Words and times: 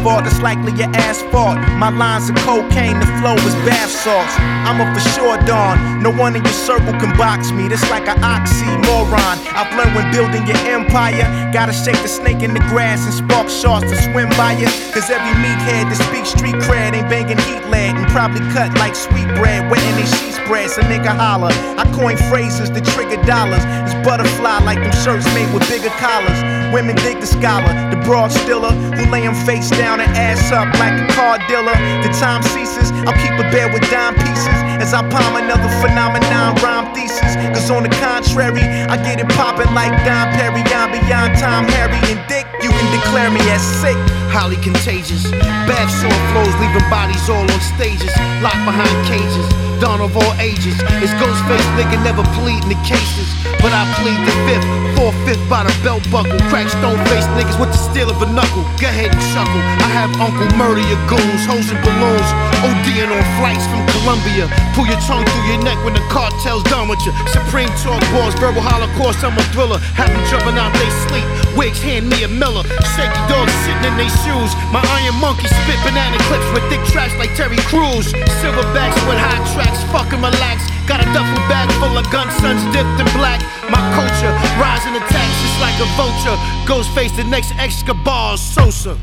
asphalt, 0.00 0.26
it's 0.26 0.40
likely 0.40 0.72
your 0.72 0.88
asphalt. 0.96 1.58
My 1.76 1.90
lines 1.90 2.30
of 2.30 2.36
cocaine, 2.36 2.98
the 2.98 3.06
flow 3.20 3.36
is 3.36 3.54
bath 3.68 3.90
salts. 3.90 4.32
I'm 4.64 4.80
a 4.80 4.86
for 4.94 5.00
sure 5.12 5.36
dawn. 5.44 6.02
No 6.02 6.10
one 6.10 6.36
in 6.36 6.42
your 6.42 6.52
circle 6.52 6.92
can 6.96 7.16
box 7.18 7.52
me. 7.52 7.68
This 7.68 7.82
like 7.90 8.08
an 8.08 8.16
oxymoron. 8.24 9.36
I've 9.52 9.68
learned 9.76 9.94
when 9.94 10.10
building 10.12 10.46
your 10.46 10.56
empire, 10.72 11.28
gotta 11.52 11.72
shake 11.72 12.00
the 12.00 12.08
snake 12.08 12.42
in 12.42 12.54
the 12.54 12.64
grass 12.72 13.04
and 13.04 13.12
spark 13.12 13.48
sharks 13.48 13.90
to 13.90 13.96
swim 14.08 14.28
by 14.40 14.56
you. 14.56 14.66
Cause 14.92 15.10
every 15.10 15.34
meathead 15.44 15.92
that 15.92 16.00
speaks 16.08 16.30
street 16.30 16.56
cred 16.64 16.96
ain't 16.96 17.08
banging 17.10 17.38
heat 17.44 17.64
lead 17.68 17.96
and 17.96 18.06
probably 18.08 18.40
cut 18.56 18.72
like 18.78 18.94
sweet 18.96 19.28
bread, 19.36 19.70
wetting 19.70 19.96
they 19.96 20.08
sheets 20.08 20.40
bread. 20.48 20.70
So 20.70 20.80
nigga 20.82 21.12
holler. 21.12 21.52
I 21.76 21.84
coin 21.92 22.16
phrases 22.32 22.70
that 22.72 22.84
trigger 22.96 23.20
dollars. 23.28 23.62
It's 23.84 23.96
butterfly 24.06 24.64
like 24.64 24.80
them 24.80 24.92
shirts 25.04 25.26
made 25.36 25.52
with 25.52 25.68
bigger 25.68 25.92
collars. 26.00 26.40
Women 26.72 26.94
dig 26.96 27.20
the 27.20 27.26
scholar, 27.26 27.72
the 27.90 28.00
broad 28.06 28.30
stiller, 28.30 28.70
who 28.96 29.10
lay 29.10 29.26
'em 29.26 29.34
face 29.34 29.70
down 29.70 30.00
and 30.00 30.10
ass 30.16 30.52
up 30.52 30.68
like 30.78 30.94
a 31.02 31.06
car 31.14 31.38
dealer. 31.48 31.76
The 32.02 32.10
time 32.22 32.42
ceases, 32.54 32.92
I'll 33.06 33.18
keep 33.22 33.34
a 33.44 33.46
bed 33.50 33.72
with 33.74 33.82
dime 33.90 34.14
pieces 34.14 34.58
as 34.78 34.94
I 34.94 35.02
palm 35.10 35.36
another 35.36 35.68
phenomenon 35.82 36.54
rhyme 36.62 36.94
thesis. 36.94 37.34
Cause 37.54 37.70
on 37.70 37.82
the 37.82 37.94
contrary, 38.00 38.62
I 38.88 38.96
get 38.96 39.20
it 39.20 39.28
poppin' 39.30 39.74
like 39.74 39.92
Don 40.06 40.26
Perry. 40.38 40.62
I'm 40.80 40.92
beyond 40.92 41.36
Tom, 41.36 41.68
Harry, 41.76 41.98
and 42.10 42.20
Dick. 42.28 42.46
You 42.62 42.70
can 42.70 42.88
declare 42.98 43.30
me 43.30 43.40
as 43.50 43.62
sick. 43.82 43.98
highly 44.30 44.56
contagious. 44.62 45.26
Bath 45.66 45.90
sore 46.00 46.20
flows, 46.30 46.54
leaving 46.62 46.88
bodies 46.88 47.28
all 47.28 47.42
on 47.42 47.60
stages, 47.74 48.14
locked 48.40 48.64
behind 48.64 48.94
cages. 49.10 49.46
Dawn 49.82 50.00
of 50.00 50.16
all 50.16 50.34
ages. 50.38 50.76
It's 51.02 51.12
Ghostface 51.20 51.68
nigga 51.76 51.98
never 52.04 52.22
pleading 52.38 52.68
the 52.68 52.80
cases, 52.86 53.28
but 53.60 53.72
I 53.72 53.84
plead 54.00 54.16
the 54.24 54.34
fifth, 54.48 54.66
four 54.96 55.12
fifth 55.28 55.44
by 55.48 55.64
the 55.64 55.72
belt 55.84 56.04
buckle. 56.08 56.36
Crack 56.48 56.68
stone 56.72 56.96
face 57.12 57.28
niggas 57.36 57.60
with 57.60 57.70
the 57.72 57.80
steel 57.80 58.08
of 58.08 58.20
a 58.24 58.28
knuckle. 58.28 58.64
Go 58.80 58.88
ahead 58.88 59.12
and 59.12 59.22
chuckle. 59.32 59.60
I 59.84 59.88
have 59.92 60.10
Uncle 60.20 60.48
murder 60.56 60.80
your 60.80 61.00
goons, 61.06 61.44
hoes 61.44 61.68
and 61.68 61.80
balloons, 61.84 62.28
ODing 62.64 63.12
on 63.12 63.24
flights 63.38 63.64
from 63.68 63.84
Colombia. 64.00 64.48
Pull 64.72 64.88
your 64.88 65.00
tongue 65.04 65.24
through 65.24 65.46
your 65.52 65.60
neck 65.62 65.78
when 65.84 65.94
the 65.94 66.04
cartel's 66.08 66.64
done 66.72 66.88
with 66.88 67.00
you. 67.04 67.12
Supreme 67.28 67.70
talk 67.84 68.00
balls, 68.10 68.34
verbal 68.40 68.64
holocaust. 68.64 69.20
I'm 69.22 69.36
a 69.36 69.44
thriller. 69.52 69.78
Have 69.94 70.08
them 70.08 70.24
jumping 70.32 70.56
out 70.56 70.72
they 70.74 70.90
sleep. 71.06 71.28
Wigs 71.54 71.80
hand 71.84 72.08
me 72.08 72.24
a 72.24 72.28
Miller. 72.28 72.64
Shaky 72.96 73.20
dogs 73.28 73.52
sitting 73.68 73.84
in 73.84 73.94
their 74.00 74.12
shoes. 74.24 74.50
My 74.72 74.80
iron 74.96 75.20
monkey 75.20 75.46
spit 75.46 75.78
banana 75.84 76.16
clips 76.32 76.48
with 76.56 76.64
thick 76.72 76.82
tracks 76.88 77.12
like 77.20 77.36
Terry 77.36 77.60
Crews. 77.68 78.08
Silverbacks 78.40 78.96
with 79.04 79.20
high 79.20 79.44
tracks, 79.52 79.84
fucking 79.92 80.20
relax. 80.24 80.79
Got 80.90 81.06
a 81.06 81.12
duffel 81.14 81.38
bag 81.46 81.70
full 81.78 81.96
of 81.96 82.10
gun 82.10 82.28
sons 82.40 82.64
dipped 82.74 82.98
in 82.98 83.06
black. 83.16 83.40
My 83.70 83.78
culture, 83.94 84.32
rising 84.58 84.96
attacks 84.96 85.36
just 85.40 85.60
like 85.60 85.78
a 85.78 85.86
vulture. 85.94 86.36
Ghostface 86.66 87.14
the 87.16 87.22
next 87.22 87.52
Escobar 87.60 88.36
Sosa. 88.36 88.98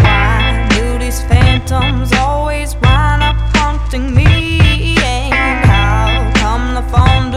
Why 0.00 0.66
do 0.70 0.98
these 0.98 1.22
phantoms 1.22 2.12
always 2.14 2.74
wind 2.82 3.22
up 3.22 3.36
haunting 3.54 4.12
me? 4.12 4.58
And 5.04 5.64
how 5.70 6.32
come 6.34 6.74
the 6.74 6.82
phone 6.90 7.30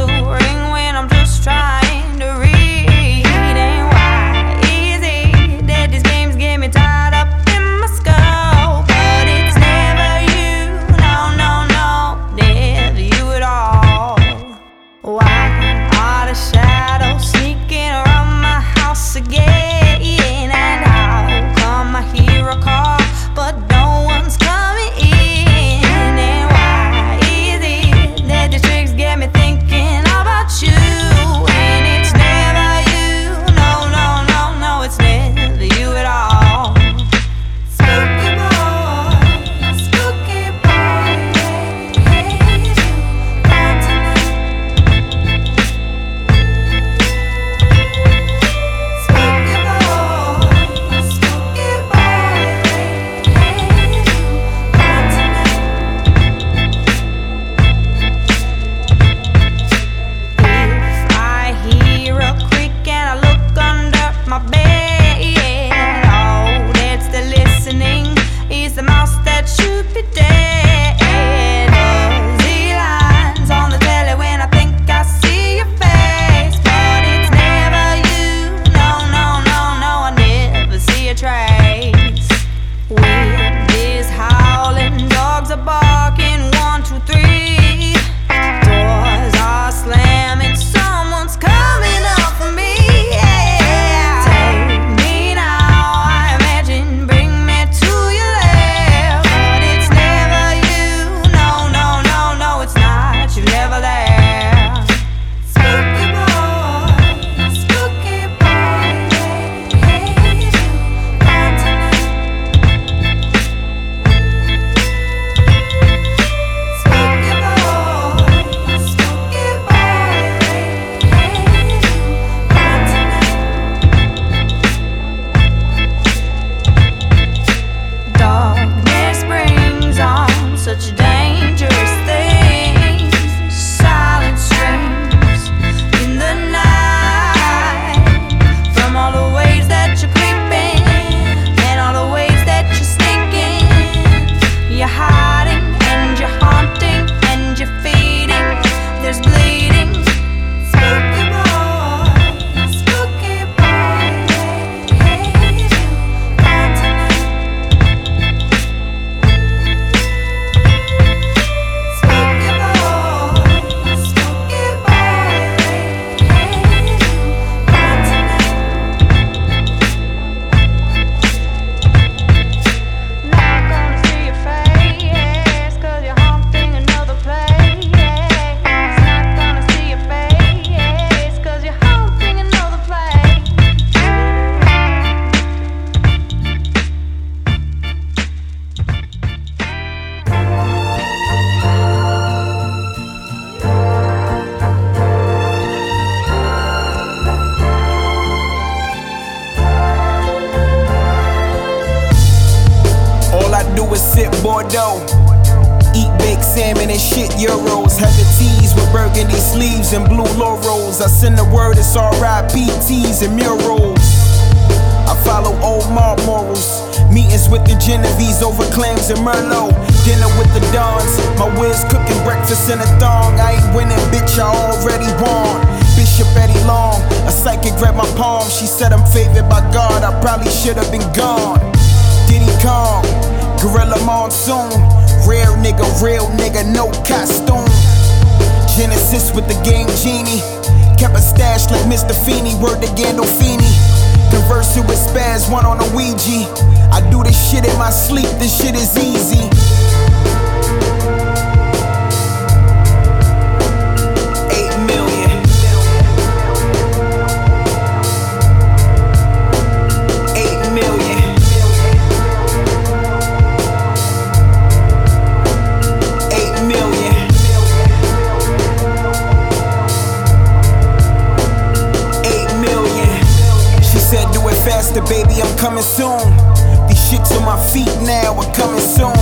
now 278.09 278.33
are 278.33 278.53
coming 278.57 278.81
soon. 278.81 279.13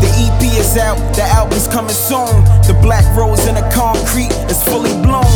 The 0.00 0.08
EP 0.16 0.40
is 0.56 0.80
out, 0.80 0.96
the 1.12 1.22
album's 1.28 1.68
coming 1.68 1.92
soon. 1.92 2.32
The 2.64 2.72
black 2.80 3.04
rose 3.12 3.44
in 3.46 3.54
the 3.54 3.66
concrete 3.68 4.32
is 4.48 4.64
fully 4.64 4.96
blown. 5.04 5.28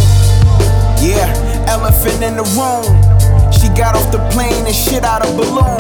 Yeah, 0.97 1.29
elephant 1.69 2.25
in 2.25 2.41
the 2.41 2.49
room. 2.57 2.89
She 3.53 3.69
got 3.77 3.93
off 3.93 4.09
the 4.11 4.25
plane 4.33 4.65
and 4.65 4.75
shit 4.75 5.05
out 5.05 5.21
a 5.21 5.29
balloon. 5.37 5.77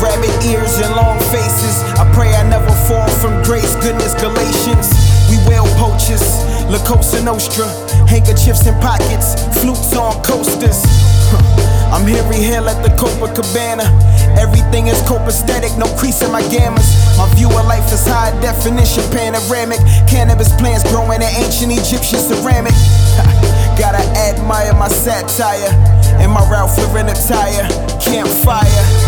Rabbit 0.00 0.32
ears 0.48 0.80
and 0.80 0.96
long 0.96 1.20
faces. 1.28 1.76
I 2.00 2.08
pray 2.16 2.32
I 2.32 2.42
never 2.48 2.72
fall 2.88 3.08
from 3.20 3.36
grace, 3.44 3.76
goodness, 3.84 4.16
Galatians. 4.16 4.88
We 5.28 5.36
whale 5.44 5.68
poachers, 5.76 6.24
La 6.72 6.80
Cosa 6.88 7.20
Nostra. 7.22 7.68
Handkerchiefs 8.08 8.66
in 8.66 8.74
pockets, 8.80 9.36
flutes 9.60 9.92
on 9.92 10.16
coasters. 10.24 10.80
Huh. 11.28 11.77
I'm 11.88 12.06
Henry 12.06 12.36
Hill 12.36 12.68
at 12.68 12.82
the 12.84 12.90
Copacabana. 13.00 13.88
Everything 14.36 14.88
is 14.88 15.00
copacetic, 15.08 15.76
no 15.78 15.86
crease 15.96 16.20
in 16.22 16.30
my 16.30 16.42
gammas. 16.42 16.84
My 17.16 17.26
view 17.34 17.48
of 17.48 17.64
life 17.64 17.90
is 17.92 18.06
high 18.06 18.30
definition, 18.40 19.02
panoramic. 19.10 19.80
Cannabis 20.06 20.52
plants 20.56 20.84
growing 20.92 21.22
in 21.22 21.32
ancient 21.40 21.72
Egyptian 21.72 22.20
ceramic. 22.20 22.76
Gotta 23.80 24.04
admire 24.20 24.74
my 24.74 24.88
satire 24.88 25.72
and 26.20 26.30
my 26.30 26.44
Ralph 26.50 26.76
Lauren 26.76 27.08
attire. 27.08 27.68
Campfire. 28.00 29.07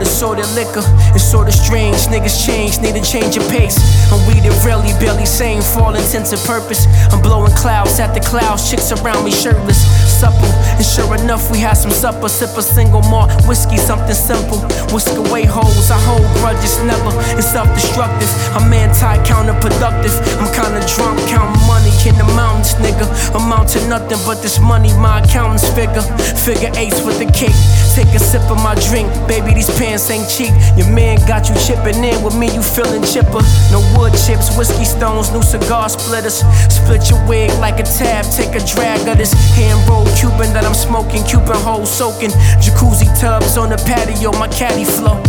And 0.00 0.08
saw 0.08 0.34
their 0.34 0.48
liquor. 0.56 0.82
It's 1.14 1.24
sorta 1.24 1.52
strange, 1.52 1.96
niggas 2.08 2.44
change, 2.44 2.80
need 2.80 2.96
a 2.96 3.04
change 3.04 3.36
of 3.36 3.46
pace. 3.48 3.78
I'm 4.10 4.20
weeded 4.26 4.52
really, 4.64 4.92
barely 4.98 5.26
sane 5.26 5.62
for 5.62 5.80
all 5.80 5.94
intents 5.94 6.32
and 6.32 6.40
purpose. 6.42 6.86
I'm 7.12 7.22
blowing 7.22 7.52
clouds 7.52 8.00
at 8.00 8.14
the 8.14 8.20
clouds, 8.20 8.70
chicks 8.70 8.90
around 8.92 9.24
me 9.24 9.30
shirtless, 9.30 9.80
supple. 10.20 10.50
And 10.80 10.88
sure 10.88 11.14
enough, 11.14 11.52
we 11.52 11.58
had 11.58 11.74
some 11.74 11.90
supper. 11.90 12.26
Sip 12.26 12.56
a 12.56 12.62
single 12.62 13.02
malt 13.12 13.28
whiskey, 13.46 13.76
something 13.76 14.16
simple. 14.16 14.64
Whisk 14.96 15.12
away 15.12 15.44
holes, 15.44 15.90
I 15.90 16.00
hold 16.08 16.24
grudges, 16.40 16.72
never. 16.88 17.12
It's 17.36 17.52
self 17.52 17.68
destructive. 17.76 18.32
I'm 18.56 18.72
anti 18.72 19.20
counterproductive. 19.28 20.16
I'm 20.40 20.48
kinda 20.56 20.80
drunk, 20.96 21.20
counting 21.28 21.60
money 21.68 21.92
in 22.08 22.16
the 22.16 22.24
mountains, 22.32 22.72
nigga. 22.80 23.04
Amount 23.36 23.68
to 23.76 23.88
nothing 23.88 24.16
but 24.24 24.40
this 24.40 24.58
money, 24.58 24.90
my 24.94 25.20
accountant's 25.20 25.68
figure. 25.68 26.00
Figure 26.48 26.72
eights 26.76 27.02
with 27.02 27.18
the 27.18 27.28
cake. 27.28 27.60
Take 27.92 28.08
a 28.16 28.18
sip 28.18 28.48
of 28.48 28.56
my 28.64 28.74
drink, 28.88 29.12
baby. 29.28 29.52
These 29.52 29.68
pants 29.76 30.08
ain't 30.10 30.30
cheap. 30.30 30.54
Your 30.78 30.88
man 30.88 31.20
got 31.28 31.50
you 31.50 31.54
chipping 31.60 32.02
in 32.02 32.22
with 32.24 32.34
me, 32.34 32.48
you 32.48 32.62
feeling 32.62 33.04
chipper. 33.04 33.44
No 33.68 33.84
wood 33.92 34.16
chips, 34.24 34.56
whiskey 34.56 34.86
stones, 34.86 35.30
new 35.30 35.42
cigar 35.42 35.90
splitters. 35.90 36.40
Split 36.72 37.10
your 37.10 37.20
wig 37.28 37.52
like 37.60 37.78
a 37.80 37.84
tab, 37.84 38.24
take 38.32 38.54
a 38.56 38.64
drag 38.64 39.06
of 39.08 39.18
this 39.18 39.34
hand 39.52 39.76
rolled 39.86 40.08
Cuban 40.16 40.54
that 40.54 40.64
I'm 40.64 40.69
smoking. 40.74 41.24
Cuban 41.24 41.56
hole 41.56 41.86
soaking. 41.86 42.30
Jacuzzi 42.60 43.06
tubs 43.20 43.56
on 43.56 43.70
the 43.70 43.76
patio, 43.76 44.32
my 44.32 44.48
caddy 44.48 44.84
flow. 44.84 45.20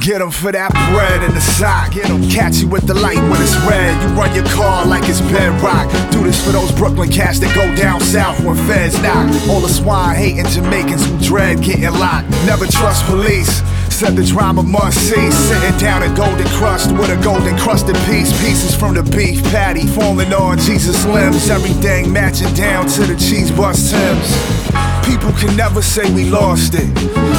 Get 0.00 0.22
'em 0.22 0.30
for 0.30 0.50
that 0.50 0.72
bread 0.90 1.22
in 1.22 1.34
the 1.34 1.40
sock. 1.42 1.90
Get 1.90 2.08
'em 2.08 2.26
catch 2.30 2.56
you 2.56 2.68
with 2.68 2.86
the 2.86 2.94
light 2.94 3.20
when 3.28 3.42
it's 3.42 3.54
red. 3.68 3.92
You 4.02 4.08
run 4.18 4.34
your 4.34 4.46
car 4.46 4.86
like 4.86 5.06
it's 5.10 5.20
bedrock. 5.20 5.88
Do 6.10 6.24
this 6.24 6.40
for 6.40 6.52
those 6.52 6.72
Brooklyn 6.72 7.10
cats 7.10 7.38
that 7.40 7.54
go 7.54 7.66
down 7.76 8.00
south 8.00 8.40
when 8.40 8.56
feds 8.66 8.98
knock. 9.02 9.28
All 9.50 9.60
the 9.60 9.68
swine 9.68 10.16
hating 10.16 10.46
Jamaicans 10.46 11.04
who 11.04 11.18
dread 11.18 11.60
getting 11.60 11.92
locked. 11.98 12.30
Never 12.46 12.66
trust 12.66 13.04
police. 13.04 13.62
Said 13.90 14.16
the 14.16 14.24
drama 14.24 14.62
must 14.62 14.96
cease. 14.98 15.36
Sitting 15.36 15.76
down 15.76 16.02
at 16.02 16.14
Golden 16.16 16.48
Krust 16.56 16.90
with 16.98 17.10
a 17.10 17.16
golden 17.16 17.54
crusted 17.58 17.96
piece. 18.06 18.32
Pieces 18.40 18.74
from 18.74 18.94
the 18.94 19.02
beef 19.02 19.44
patty 19.52 19.86
falling 19.86 20.32
on 20.32 20.56
Jesus' 20.58 21.04
limbs. 21.04 21.50
Everything 21.50 22.10
matching 22.10 22.52
down 22.54 22.86
to 22.86 23.02
the 23.04 23.16
cheese 23.16 23.50
bus 23.50 23.90
Tims. 23.90 24.89
People 25.10 25.32
can 25.32 25.56
never 25.56 25.82
say 25.82 26.06
we 26.14 26.30
lost 26.30 26.74
it. 26.74 26.86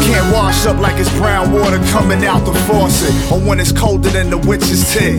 Can't 0.04 0.34
wash 0.34 0.66
up 0.66 0.78
like 0.82 1.00
it's 1.00 1.10
brown 1.18 1.54
water 1.54 1.80
coming 1.88 2.26
out 2.26 2.44
the 2.44 2.54
faucet, 2.68 3.14
or 3.32 3.40
when 3.40 3.62
it's 3.62 3.72
colder 3.72 4.10
than 4.10 4.30
the 4.30 4.38
witch's 4.38 4.92
tit. 4.94 5.18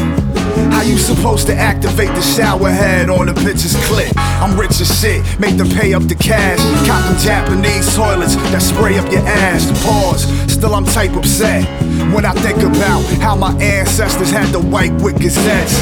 How 0.70 0.82
you 0.82 0.98
supposed 0.98 1.46
to 1.46 1.54
activate 1.56 2.10
the 2.10 2.20
shower 2.20 2.68
head 2.68 3.08
on 3.08 3.24
the 3.24 3.32
bitch's 3.32 3.74
clit? 3.88 4.12
I'm 4.16 4.60
rich 4.60 4.82
as 4.82 5.00
shit, 5.00 5.24
make 5.40 5.56
them 5.56 5.70
pay 5.70 5.94
up 5.94 6.02
the 6.02 6.14
cash. 6.14 6.60
Cop 6.86 7.02
them 7.08 7.16
Japanese 7.18 7.96
toilets 7.96 8.36
that 8.36 8.60
spray 8.60 8.98
up 8.98 9.10
your 9.10 9.26
ass. 9.26 9.64
Pause, 9.82 10.52
still 10.52 10.74
I'm 10.74 10.84
type 10.84 11.16
upset 11.16 11.64
when 12.12 12.26
I 12.26 12.32
think 12.34 12.58
about 12.58 13.02
how 13.22 13.34
my 13.34 13.54
ancestors 13.62 14.30
had 14.30 14.52
to 14.52 14.60
wipe 14.60 14.92
with 15.00 15.18
gazettes. 15.18 15.80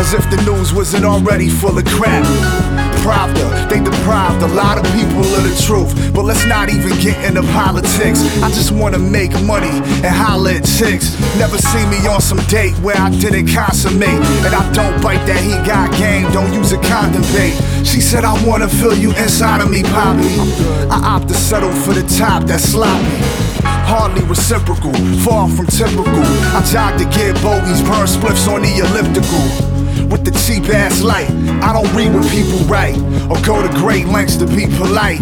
As 0.00 0.14
if 0.14 0.24
the 0.30 0.40
news 0.50 0.72
wasn't 0.72 1.04
already 1.04 1.50
full 1.50 1.76
of 1.76 1.84
crap. 1.84 2.89
Pravda, 3.02 3.68
they 3.68 3.80
deprived 3.80 4.42
a 4.42 4.48
lot 4.48 4.78
of 4.78 4.84
people 4.92 5.24
of 5.24 5.42
the 5.42 5.54
truth. 5.66 6.12
But 6.14 6.24
let's 6.24 6.44
not 6.46 6.68
even 6.68 6.90
get 7.00 7.16
into 7.24 7.42
politics. 7.52 8.20
I 8.42 8.48
just 8.50 8.72
wanna 8.72 8.98
make 8.98 9.32
money 9.42 9.74
and 10.04 10.14
holler 10.14 10.52
at 10.52 10.64
chicks. 10.64 11.18
Never 11.38 11.58
see 11.58 11.84
me 11.86 12.06
on 12.06 12.20
some 12.20 12.40
date 12.48 12.74
where 12.78 12.96
I 12.96 13.10
didn't 13.10 13.48
consummate. 13.48 14.22
And 14.44 14.54
I 14.54 14.64
don't 14.72 15.00
bite 15.02 15.24
that 15.26 15.42
he 15.42 15.52
got 15.66 15.90
game, 15.96 16.30
don't 16.32 16.52
use 16.52 16.72
a 16.72 16.78
condom 16.82 17.22
bait. 17.32 17.54
She 17.84 18.00
said, 18.00 18.24
I 18.24 18.34
wanna 18.46 18.68
feel 18.68 18.94
you 18.94 19.10
inside 19.16 19.60
of 19.60 19.70
me, 19.70 19.82
Poppy. 19.82 20.36
I 20.90 21.00
opt 21.14 21.28
to 21.28 21.34
settle 21.34 21.72
for 21.72 21.94
the 21.94 22.02
top, 22.18 22.44
that's 22.44 22.64
sloppy. 22.64 23.59
Hardly 23.90 24.22
reciprocal, 24.22 24.94
far 25.26 25.48
from 25.48 25.66
typical. 25.66 26.22
I 26.54 26.62
jog 26.70 26.96
to 26.98 27.04
get 27.06 27.34
bogeys, 27.42 27.82
burn 27.82 28.06
spliffs 28.06 28.46
on 28.46 28.62
the 28.62 28.70
elliptical. 28.78 29.42
With 30.06 30.24
the 30.24 30.30
cheap 30.46 30.70
ass 30.70 31.02
light, 31.02 31.28
I 31.58 31.72
don't 31.72 31.90
read 31.92 32.14
what 32.14 32.22
people 32.30 32.60
write 32.70 32.96
or 33.26 33.34
go 33.42 33.60
to 33.60 33.68
great 33.80 34.06
lengths 34.06 34.36
to 34.36 34.46
be 34.46 34.66
polite. 34.78 35.18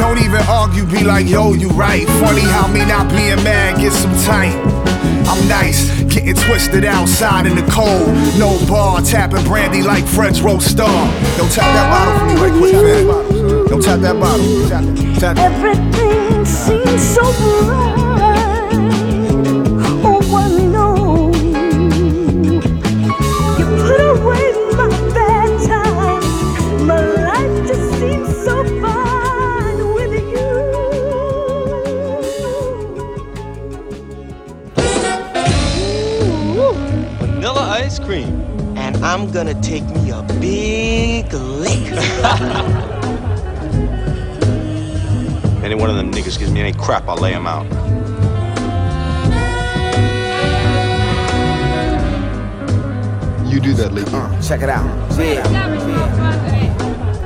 Don't 0.00 0.16
even 0.24 0.40
argue, 0.48 0.86
be 0.86 1.04
like, 1.04 1.28
yo, 1.28 1.52
you 1.52 1.68
right. 1.76 2.06
Funny 2.16 2.40
how 2.40 2.66
me 2.66 2.80
not 2.86 3.10
being 3.10 3.36
mad 3.44 3.78
gets 3.78 3.96
some 3.96 4.16
tight. 4.24 4.56
I'm 5.28 5.46
nice, 5.46 5.92
getting 6.08 6.34
twisted 6.34 6.86
outside 6.86 7.44
in 7.44 7.56
the 7.56 7.70
cold. 7.70 8.08
No 8.40 8.56
bar, 8.66 9.02
tapping 9.02 9.44
brandy 9.44 9.82
like 9.82 10.06
Fred 10.06 10.32
Astaire. 10.32 10.88
Yo, 11.36 11.44
tap 11.52 11.68
that 11.76 11.86
bottle 11.92 12.18
for 12.18 12.24
me 12.24 12.40
right 12.40 12.56
quick, 12.56 12.72
man. 12.72 13.68
Don't 13.68 13.82
tap 13.84 14.00
that 14.00 14.18
bottle. 14.18 14.68
Tap, 15.20 15.36
tap. 15.36 16.01
Ice 37.92 37.98
cream. 37.98 38.40
And 38.76 38.96
I'm 39.04 39.30
gonna 39.30 39.60
take 39.60 39.84
me 39.84 40.10
a 40.10 40.22
big 40.40 41.32
lick. 41.32 42.88
Any 45.72 45.80
one 45.80 45.88
of 45.88 45.96
them 45.96 46.12
niggas 46.12 46.38
gives 46.38 46.52
me 46.52 46.60
any 46.60 46.74
crap, 46.74 47.08
I'll 47.08 47.16
lay 47.16 47.32
him 47.32 47.46
out. 47.46 47.64
You 53.50 53.58
do 53.58 53.72
that, 53.72 53.94
Leaky. 53.94 54.10
Uh, 54.12 54.42
check 54.42 54.60
it 54.60 54.68
out. 54.68 54.84
Yeah. 55.18 55.40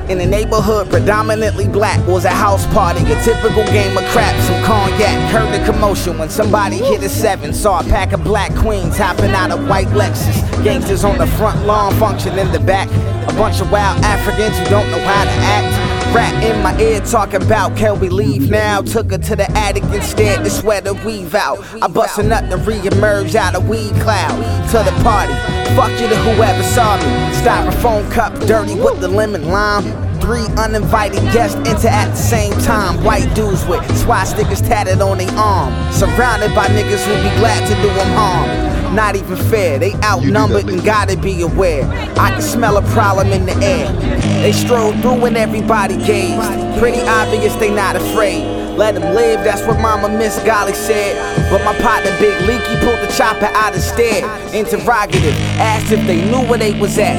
In 0.09 0.19
the 0.19 0.27
neighborhood, 0.27 0.89
predominantly 0.89 1.67
black, 1.67 1.99
was 2.07 2.25
a 2.25 2.31
house 2.31 2.65
party. 2.73 3.01
A 3.11 3.21
typical 3.25 3.65
game 3.65 3.99
of 3.99 4.05
crap, 4.11 4.41
some 4.43 4.65
cognac. 4.65 5.33
Heard 5.33 5.53
the 5.53 5.67
commotion 5.67 6.17
when 6.17 6.31
somebody 6.31 6.77
hit 6.77 7.03
a 7.03 7.09
seven. 7.09 7.53
Saw 7.53 7.81
a 7.81 7.83
pack 7.83 8.13
of 8.13 8.23
black 8.23 8.55
queens 8.55 8.97
hopping 8.97 9.33
out 9.33 9.51
of 9.51 9.69
white 9.69 9.89
Lexus. 9.89 10.41
Gangsters 10.63 11.03
on 11.03 11.19
the 11.19 11.27
front 11.27 11.67
lawn, 11.67 11.93
function 11.95 12.39
in 12.39 12.53
the 12.53 12.61
back. 12.61 12.89
A 13.29 13.33
bunch 13.33 13.61
of 13.61 13.73
wild 13.73 14.05
Africans 14.05 14.57
who 14.57 14.65
don't 14.67 14.89
know 14.93 15.01
how 15.01 15.25
to 15.25 15.31
act. 15.31 15.86
Rat 16.15 16.43
in 16.45 16.63
my 16.63 16.79
ear 16.81 17.01
talking 17.01 17.43
about 17.43 17.77
can 17.77 18.01
we 18.01 18.09
leave 18.09 18.51
now? 18.51 18.83
Took 18.83 19.11
her 19.11 19.19
to 19.19 19.37
the 19.37 19.51
attic 19.53 19.85
instead 19.85 20.45
to 20.45 20.51
sweat 20.51 20.85
the 20.85 20.95
weave 20.95 21.35
out. 21.35 21.59
I 21.83 21.89
bust 21.89 22.19
a 22.19 22.23
nut 22.23 22.51
to 22.51 22.57
re-emerge 22.57 23.35
out 23.35 23.55
of 23.55 23.69
weed 23.69 23.93
cloud 24.01 24.37
to 24.71 24.79
the 24.79 25.03
party. 25.03 25.35
Fuck 25.77 25.91
you 26.01 26.09
to 26.09 26.17
whoever 26.17 26.63
saw 26.63 26.97
me. 26.97 27.05
Styrofoam 27.37 28.11
cup 28.13 28.35
dirty 28.47 28.75
with 28.75 29.01
the 29.01 29.09
lemon 29.09 29.49
lime. 29.49 29.85
Three 30.21 30.47
uninvited 30.57 31.23
guests 31.33 31.57
enter 31.69 31.89
at 31.89 32.11
the 32.11 32.17
same 32.17 32.53
time. 32.61 33.05
White 33.05 33.33
dudes 33.35 33.67
with 33.67 33.83
swastikas 34.03 34.67
tatted 34.67 35.01
on 35.01 35.19
their 35.19 35.31
arm. 35.33 35.73
Surrounded 35.93 36.55
by 36.55 36.67
niggas 36.69 37.05
who 37.05 37.15
be 37.17 37.37
glad 37.39 37.61
to 37.69 37.75
do 37.83 37.89
them 37.95 38.11
harm. 38.15 38.66
Not 38.97 39.15
even 39.15 39.37
fair, 39.37 39.79
they 39.79 39.93
outnumbered 40.03 40.71
and 40.71 40.83
gotta 40.83 41.19
be 41.19 41.43
aware. 41.43 41.85
I 42.19 42.31
can 42.31 42.41
smell 42.41 42.79
a 42.79 42.83
problem 42.93 43.29
in 43.29 43.45
the 43.45 43.55
air. 43.63 43.93
They 44.41 44.53
stroll 44.53 44.93
through 45.03 45.27
and 45.27 45.37
everybody 45.37 45.99
gazed. 45.99 46.81
Pretty 46.81 47.03
obvious 47.03 47.55
they 47.57 47.71
not 47.71 47.95
afraid. 47.95 48.43
Let 48.79 48.95
them 48.95 49.15
live, 49.15 49.45
that's 49.45 49.61
what 49.67 49.79
Mama 49.81 50.09
Miss 50.09 50.39
Golly 50.45 50.73
said. 50.73 51.15
But 51.51 51.63
my 51.63 51.79
partner 51.81 52.11
Big 52.19 52.41
Leaky 52.49 52.75
pulled 52.81 52.99
the 53.01 53.13
chopper 53.15 53.51
out 53.53 53.75
instead. 53.75 54.25
Interrogative, 54.55 55.37
asked 55.61 55.93
if 55.93 56.07
they 56.07 56.25
knew 56.31 56.49
where 56.49 56.59
they 56.59 56.73
was 56.81 56.97
at. 56.97 57.17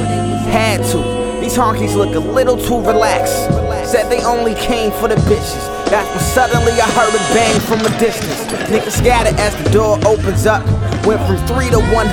Had 0.50 0.84
to. 0.91 1.39
These 1.41 1.55
honkies 1.55 1.96
look 1.96 2.15
a 2.15 2.19
little 2.19 2.57
too 2.57 2.81
relaxed. 2.81 3.38
Said 3.88 4.09
they 4.09 4.24
only 4.24 4.55
came 4.55 4.92
for 4.94 5.07
the 5.07 5.16
bitches. 5.29 5.77
That's 5.92 6.09
when 6.09 6.20
suddenly 6.20 6.74
I 6.74 6.90
heard 6.90 7.13
a 7.13 7.33
bang 7.33 7.59
from 7.61 7.81
a 7.81 8.00
distance. 8.00 8.44
Niggas 8.68 8.98
scattered 8.98 9.40
as 9.40 9.55
the 9.63 9.70
door 9.70 10.00
opens 10.05 10.46
up. 10.48 10.66
Went 11.07 11.22
from 11.25 11.37
3 11.48 11.70
to 11.70 11.79
100. 11.79 12.11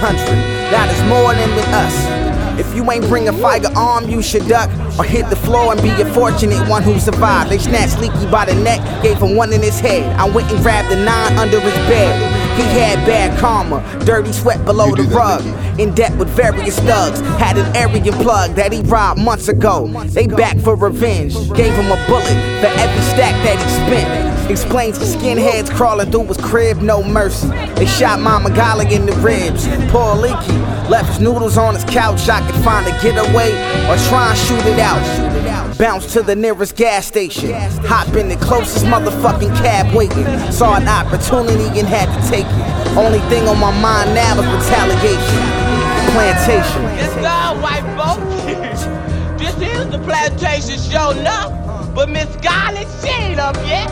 That 0.70 0.86
is 0.86 1.02
more 1.10 1.34
than 1.34 1.50
with 1.56 1.66
us. 1.74 2.24
If 2.60 2.76
you 2.76 2.88
ain't 2.92 3.08
bring 3.08 3.26
a 3.26 3.32
firearm, 3.32 4.08
you 4.08 4.22
should 4.22 4.46
duck 4.46 4.70
or 4.96 5.02
hit 5.02 5.28
the 5.28 5.34
floor 5.34 5.72
and 5.72 5.82
be 5.82 5.90
a 6.00 6.06
fortunate 6.14 6.68
one 6.68 6.84
who 6.84 7.00
survived. 7.00 7.50
They 7.50 7.58
snatched 7.58 7.98
Leaky 7.98 8.30
by 8.30 8.44
the 8.44 8.54
neck, 8.54 8.78
gave 9.02 9.18
him 9.18 9.34
one 9.34 9.52
in 9.52 9.60
his 9.60 9.80
head. 9.80 10.04
I 10.14 10.30
went 10.30 10.48
and 10.52 10.62
grabbed 10.62 10.92
the 10.92 10.96
nine 10.96 11.36
under 11.36 11.58
his 11.58 11.74
bed. 11.90 12.14
He 12.56 12.62
had 12.78 13.04
bad 13.04 13.36
karma, 13.40 13.82
dirty 14.04 14.30
sweat 14.32 14.64
below 14.64 14.94
the 14.94 15.02
rug. 15.02 15.42
In 15.80 15.92
debt 15.96 16.16
with 16.16 16.28
various 16.28 16.78
thugs, 16.78 17.18
had 17.40 17.58
an 17.58 17.76
Aryan 17.76 18.14
plug 18.22 18.54
that 18.54 18.72
he 18.72 18.82
robbed 18.82 19.20
months 19.20 19.48
ago. 19.48 19.88
They 20.06 20.28
back 20.28 20.56
for 20.60 20.76
revenge, 20.76 21.34
gave 21.54 21.74
him 21.74 21.90
a 21.90 22.06
bullet 22.06 22.38
for 22.62 22.70
every 22.70 23.02
stack 23.10 23.34
that 23.42 23.58
he 23.58 23.68
spent. 23.90 24.23
Explains 24.48 24.98
the 24.98 25.06
skinheads 25.06 25.74
crawling 25.74 26.10
through 26.10 26.26
his 26.26 26.36
crib, 26.36 26.82
no 26.82 27.02
mercy. 27.02 27.48
They 27.74 27.86
shot 27.86 28.20
Mama 28.20 28.54
Golly 28.54 28.94
in 28.94 29.06
the 29.06 29.12
ribs. 29.14 29.66
Poor 29.90 30.14
Leaky 30.14 30.52
left 30.90 31.08
his 31.08 31.20
noodles 31.20 31.56
on 31.56 31.74
his 31.74 31.84
couch. 31.84 32.28
I 32.28 32.44
could 32.44 32.62
find 32.62 32.86
a 32.86 32.90
getaway 33.02 33.50
or 33.88 33.96
try 34.08 34.30
and 34.30 34.38
shoot 34.38 34.64
it 34.66 34.78
out. 34.78 35.78
Bounce 35.78 36.12
to 36.12 36.22
the 36.22 36.36
nearest 36.36 36.76
gas 36.76 37.06
station. 37.06 37.52
Hop 37.86 38.14
in 38.14 38.28
the 38.28 38.36
closest 38.36 38.84
motherfucking 38.84 39.56
cab 39.56 39.94
waiting. 39.94 40.26
Saw 40.52 40.76
an 40.76 40.86
opportunity 40.86 41.80
and 41.80 41.88
had 41.88 42.06
to 42.12 42.30
take 42.30 42.46
it. 42.46 42.96
Only 42.98 43.20
thing 43.30 43.48
on 43.48 43.58
my 43.58 43.72
mind 43.80 44.14
now 44.14 44.38
is 44.38 44.46
retaliation. 44.46 45.64
Plantation. 46.12 46.84
It's 47.00 47.14
God, 47.16 47.60
white 47.62 47.82
folks. 47.96 48.84
this 49.42 49.56
is 49.56 49.90
the 49.90 49.98
plantation 49.98 50.78
show 50.78 51.12
now. 51.22 51.63
But 51.94 52.08
Miss 52.08 52.34
Golly, 52.36 52.86
she 53.00 53.08
ain't 53.08 53.38
up 53.38 53.54
yet. 53.66 53.88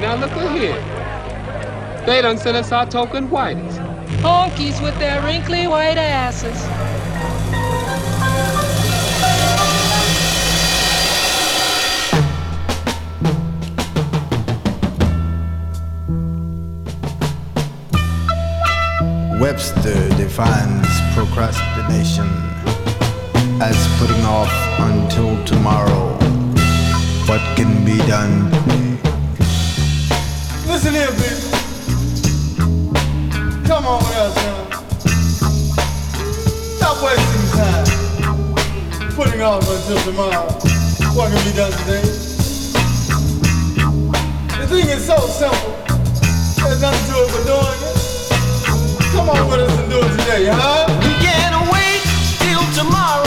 Now 0.00 0.16
look 0.16 0.30
at 0.32 0.58
here. 0.58 2.04
They 2.04 2.20
done 2.20 2.36
sent 2.36 2.58
us 2.58 2.70
our 2.70 2.84
token 2.84 3.30
whites. 3.30 3.78
Honkies 4.20 4.82
with 4.82 4.98
their 4.98 5.22
wrinkly 5.22 5.66
white 5.66 5.96
asses. 5.96 6.60
Webster 19.40 20.08
defines 20.16 20.86
procrastination 21.14 21.73
as 23.60 23.76
putting 23.98 24.24
off 24.24 24.52
until 24.80 25.42
tomorrow 25.44 26.12
what 27.26 27.40
can 27.56 27.84
be 27.84 27.96
done 28.06 28.50
today. 28.50 28.98
Listen 30.66 30.92
here, 30.92 31.10
baby. 31.12 31.40
Come 33.66 33.86
on 33.86 33.98
with 34.04 34.16
us, 34.16 34.34
man. 34.36 34.64
Stop 36.76 36.96
wasting 37.02 37.46
time. 37.56 37.86
Putting 39.14 39.40
off 39.42 39.66
until 39.66 39.98
tomorrow. 40.04 40.46
What 41.16 41.32
can 41.32 41.42
be 41.44 41.52
done 41.56 41.72
today? 41.72 42.04
The 44.58 44.66
thing 44.68 44.88
is 44.88 45.06
so 45.06 45.16
simple. 45.18 45.74
There's 46.62 46.80
nothing 46.82 47.06
to 47.12 47.16
it 47.22 47.30
but 47.32 47.44
doing 47.46 47.80
it. 47.88 47.96
Come 49.12 49.28
on 49.30 49.48
with 49.48 49.60
us 49.60 49.78
and 49.78 49.90
do 49.90 49.98
it 49.98 50.10
today, 50.18 50.48
huh? 50.50 51.03
Tomorrow. 52.84 53.23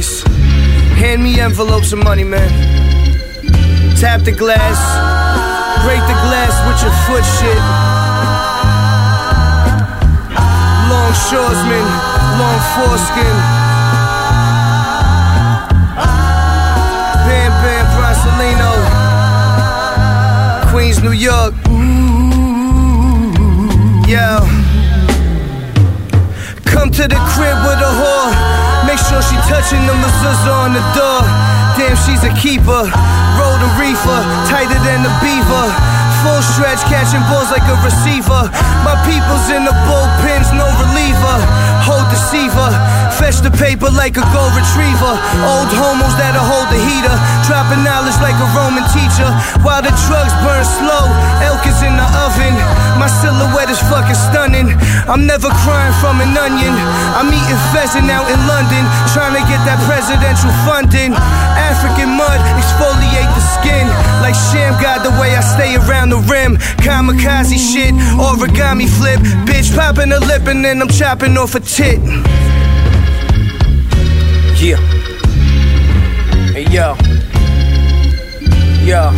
Throw. 0.00 0.32
Hand 0.96 1.22
me 1.22 1.38
envelopes 1.38 1.92
of 1.92 2.02
money, 2.02 2.24
man. 2.24 2.50
Tap 4.00 4.22
the 4.22 4.32
glass, 4.32 4.78
break 5.84 6.00
the 6.00 6.18
glass 6.26 6.54
with 6.66 6.82
your 6.82 6.90
foot 7.06 7.24
shit. 7.38 7.62
Longshoresman, 10.90 11.86
long 12.40 12.60
foreskin. 12.74 13.36
Bam 17.24 17.52
Bam 17.62 17.86
Bronsolino, 17.94 18.72
Queens, 20.72 20.98
New 21.04 21.12
York. 21.12 21.54
Yo. 24.08 24.40
Come 26.64 26.90
to 26.90 27.06
the 27.06 27.20
crib 27.30 27.58
with 27.62 27.78
a 27.78 27.92
whore. 28.00 28.63
Make 28.94 29.02
sure 29.10 29.22
she 29.26 29.34
touching 29.50 29.82
the 29.90 29.92
mezuzah 29.98 30.54
on 30.54 30.70
the 30.70 30.78
door. 30.94 31.18
Damn, 31.74 31.98
she's 32.06 32.22
a 32.22 32.30
keeper. 32.38 32.86
Roll 33.34 33.56
the 33.58 33.70
reefer, 33.74 34.20
tighter 34.46 34.78
than 34.86 35.02
the 35.02 35.10
beaver. 35.18 35.66
Full 36.24 36.40
stretch, 36.40 36.80
catching 36.88 37.20
balls 37.28 37.52
like 37.52 37.68
a 37.68 37.76
receiver. 37.84 38.48
My 38.80 38.96
people's 39.04 39.44
in 39.52 39.68
the 39.68 39.76
bullpens, 39.84 40.48
no 40.56 40.64
reliever. 40.80 41.36
Hold 41.84 42.08
deceiver, 42.08 42.72
fetch 43.20 43.44
the 43.44 43.52
paper 43.52 43.92
like 43.92 44.16
a 44.16 44.24
gold 44.32 44.56
retriever. 44.56 45.14
Old 45.44 45.68
homos 45.68 46.16
that'll 46.16 46.40
hold 46.40 46.72
the 46.72 46.80
heater, 46.80 47.12
dropping 47.44 47.84
knowledge 47.84 48.16
like 48.24 48.32
a 48.40 48.48
Roman 48.56 48.88
teacher. 48.88 49.28
While 49.60 49.84
the 49.84 49.92
drugs 50.08 50.32
burn 50.40 50.64
slow, 50.64 51.12
elk 51.44 51.60
is 51.68 51.76
in 51.84 51.92
the 51.92 52.08
oven. 52.24 52.56
My 52.96 53.04
silhouette 53.20 53.68
is 53.68 53.80
fucking 53.92 54.16
stunning. 54.16 54.72
I'm 55.04 55.28
never 55.28 55.52
crying 55.60 55.92
from 56.00 56.24
an 56.24 56.32
onion. 56.32 56.72
I'm 57.20 57.28
eating 57.28 57.60
pheasant 57.76 58.08
out 58.08 58.24
in 58.32 58.40
London, 58.48 58.80
trying 59.12 59.36
to 59.36 59.44
get 59.44 59.60
that 59.68 59.76
presidential 59.84 60.48
funding. 60.64 61.12
African 61.70 62.10
mud 62.20 62.40
exfoliate 62.60 63.30
the 63.36 63.44
skin 63.56 63.86
like 64.20 64.36
Shammgod 64.48 65.02
the 65.02 65.10
way 65.20 65.34
I 65.34 65.40
stay 65.40 65.76
around 65.76 66.10
the 66.10 66.20
rim. 66.32 66.56
Kamikaze 66.84 67.58
shit, 67.58 67.94
origami 68.20 68.88
flip. 68.88 69.20
Bitch 69.48 69.74
popping 69.74 70.12
a 70.12 70.20
lip 70.20 70.46
and 70.46 70.64
then 70.64 70.82
I'm 70.82 70.88
chopping 70.88 71.36
off 71.36 71.54
a 71.54 71.60
tit. 71.60 72.00
Yeah. 74.60 74.76
Hey 76.52 76.66
yo. 76.70 76.96
Yo. 78.84 79.10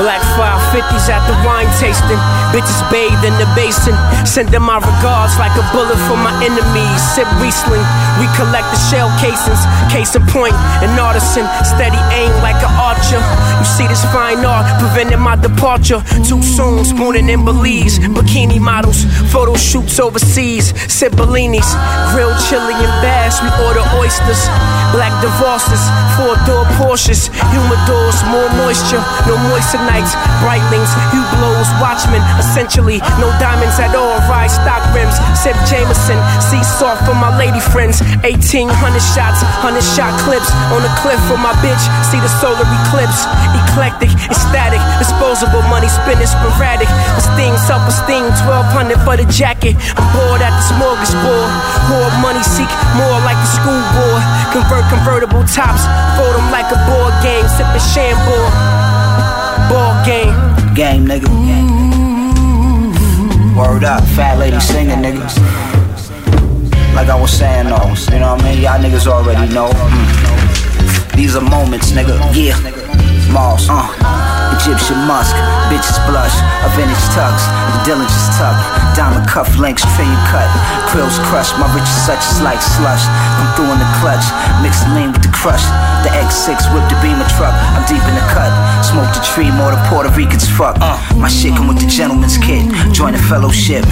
Black 0.00 0.22
550s 0.38 1.08
at 1.12 1.22
the 1.28 1.36
wine 1.44 1.68
tasting. 1.76 2.20
Bitches 2.54 2.80
bathed 2.88 3.24
in 3.24 3.34
the 3.36 3.48
basin. 3.52 3.96
Sending 4.24 4.62
my 4.62 4.78
regards 4.80 5.36
like 5.36 5.52
a 5.58 5.64
bullet 5.72 5.98
for 6.08 6.16
my 6.16 6.32
enemies. 6.40 7.00
Sip 7.12 7.28
Riesling. 7.40 7.84
We 8.20 8.26
collect 8.36 8.68
the 8.72 8.80
shell 8.88 9.12
casings. 9.20 9.60
Case 9.92 10.14
in 10.16 10.24
point, 10.32 10.54
an 10.80 10.96
artisan. 10.98 11.44
Steady 11.64 12.00
aim 12.16 12.32
like 12.40 12.58
an 12.64 12.72
archer. 12.80 13.20
You 13.58 13.66
see 13.66 13.86
this 13.86 14.04
fine 14.12 14.44
art 14.44 14.64
preventing 14.80 15.20
my 15.20 15.36
departure. 15.36 16.00
Too 16.24 16.42
soon, 16.42 16.84
spooning 16.84 17.28
in 17.28 17.44
Belize. 17.44 17.98
Bikini 17.98 18.60
models. 18.60 19.04
Photo 19.32 19.54
shoots 19.56 20.00
overseas. 20.00 20.72
Sip 20.88 21.12
Bellinis. 21.12 21.68
Grilled 22.12 22.38
chili 22.48 22.74
and 22.74 22.94
bass. 23.04 23.40
We 23.42 23.48
order 23.66 23.84
oysters. 24.00 24.40
Black 24.96 25.12
divorces. 25.20 25.82
Four 26.16 26.36
door 26.48 26.64
Porsches. 26.80 27.28
Humidors. 27.52 28.16
More 28.32 28.48
moisture. 28.56 29.02
No 29.26 29.36
moisture 29.48 29.82
nights, 29.86 30.14
Breitlings, 30.42 30.90
hue 31.14 31.24
blows, 31.38 31.68
watchmen, 31.78 32.22
essentially 32.38 32.98
no 33.22 33.30
diamonds 33.38 33.78
at 33.78 33.94
all. 33.94 34.18
Ride 34.26 34.50
stock 34.50 34.82
rims, 34.94 35.14
sip 35.38 35.56
Jameson, 35.68 36.18
soft 36.82 37.06
for 37.06 37.14
my 37.14 37.30
lady 37.38 37.60
friends. 37.60 38.02
1800 38.26 38.66
shots, 39.14 39.38
100 39.62 39.78
shot 39.82 40.10
clips 40.26 40.50
on 40.74 40.82
the 40.82 40.92
cliff 40.98 41.20
for 41.30 41.38
my 41.38 41.54
bitch. 41.62 41.78
See 42.10 42.18
the 42.18 42.30
solar 42.42 42.66
eclipse, 42.66 43.22
eclectic, 43.54 44.10
ecstatic, 44.26 44.82
disposable 44.98 45.62
money 45.70 45.86
spinning 45.86 46.26
sporadic. 46.26 46.90
Esteem, 47.14 47.54
self 47.54 47.86
esteem, 47.86 48.26
1200 48.46 48.98
for 49.06 49.14
the 49.14 49.26
jacket. 49.30 49.78
I'm 49.94 50.06
bored 50.10 50.42
at 50.42 50.50
the 50.50 50.64
smorgasbord. 50.74 51.50
More 51.86 52.10
money 52.18 52.42
seek 52.42 52.70
more 52.98 53.18
like 53.22 53.38
a 53.38 53.48
school 53.54 53.82
board. 53.94 54.22
Convert 54.50 54.86
convertible 54.90 55.46
tops, 55.46 55.86
fold 56.18 56.34
them 56.34 56.50
like 56.50 56.66
a 56.74 56.78
board 56.90 57.14
game, 57.22 57.46
sipping 57.46 57.86
Chambord. 57.94 59.01
Ball 59.72 60.04
game. 60.04 60.34
Game, 60.74 61.06
nigga. 61.06 61.28
Word 63.56 63.84
up, 63.84 64.04
fat 64.14 64.38
lady 64.38 64.60
singing, 64.60 64.98
nigga. 64.98 65.24
Like 66.94 67.08
I 67.08 67.18
was 67.18 67.32
saying, 67.32 67.68
though, 67.68 67.94
you 68.12 68.20
know 68.20 68.34
what 68.34 68.42
I 68.42 68.52
mean? 68.52 68.62
Y'all 68.62 68.78
niggas 68.78 69.06
already 69.06 69.52
know. 69.54 69.70
Mm. 69.70 71.16
These 71.16 71.36
are 71.36 71.40
moments, 71.40 71.90
nigga. 71.92 72.18
Yeah. 72.34 72.58
Moss, 73.32 73.68
uh. 73.70 74.31
Egyptian 74.58 74.98
musk, 75.08 75.34
bitches 75.72 75.96
blush, 76.04 76.36
a 76.62 76.68
vintage 76.76 77.06
tux, 77.16 77.34
the 77.72 77.80
diligence 77.88 78.28
tuck, 78.36 78.54
diamond 78.94 79.24
cuff 79.26 79.48
links, 79.56 79.82
trillion 79.96 80.18
cut, 80.28 80.46
krills 80.92 81.16
crushed, 81.28 81.56
my 81.56 81.66
riches 81.72 81.96
such 82.04 82.20
as 82.20 82.40
like 82.44 82.60
slush, 82.60 83.04
come 83.38 83.48
through 83.56 83.70
in 83.72 83.80
the 83.80 83.90
clutch, 83.98 84.24
mixed 84.60 84.84
lean 84.92 85.10
with 85.10 85.24
the 85.24 85.32
crush, 85.32 85.64
the 86.04 86.12
X6 86.12 86.68
whip 86.76 86.84
the 86.92 86.96
beamer 87.00 87.26
truck, 87.34 87.54
I'm 87.74 87.84
deep 87.88 88.04
in 88.04 88.14
the 88.14 88.26
cut, 88.28 88.52
smoke 88.84 89.08
the 89.16 89.24
tree, 89.24 89.50
more 89.50 89.72
the 89.72 89.80
Puerto 89.88 90.12
Ricans 90.12 90.46
fuck, 90.46 90.76
uh, 90.80 91.00
my 91.16 91.28
shit 91.28 91.56
come 91.56 91.66
with 91.66 91.80
the 91.80 91.88
gentleman's 91.88 92.36
kit, 92.36 92.68
join 92.92 93.16
the 93.16 93.22
fellowship, 93.24 93.84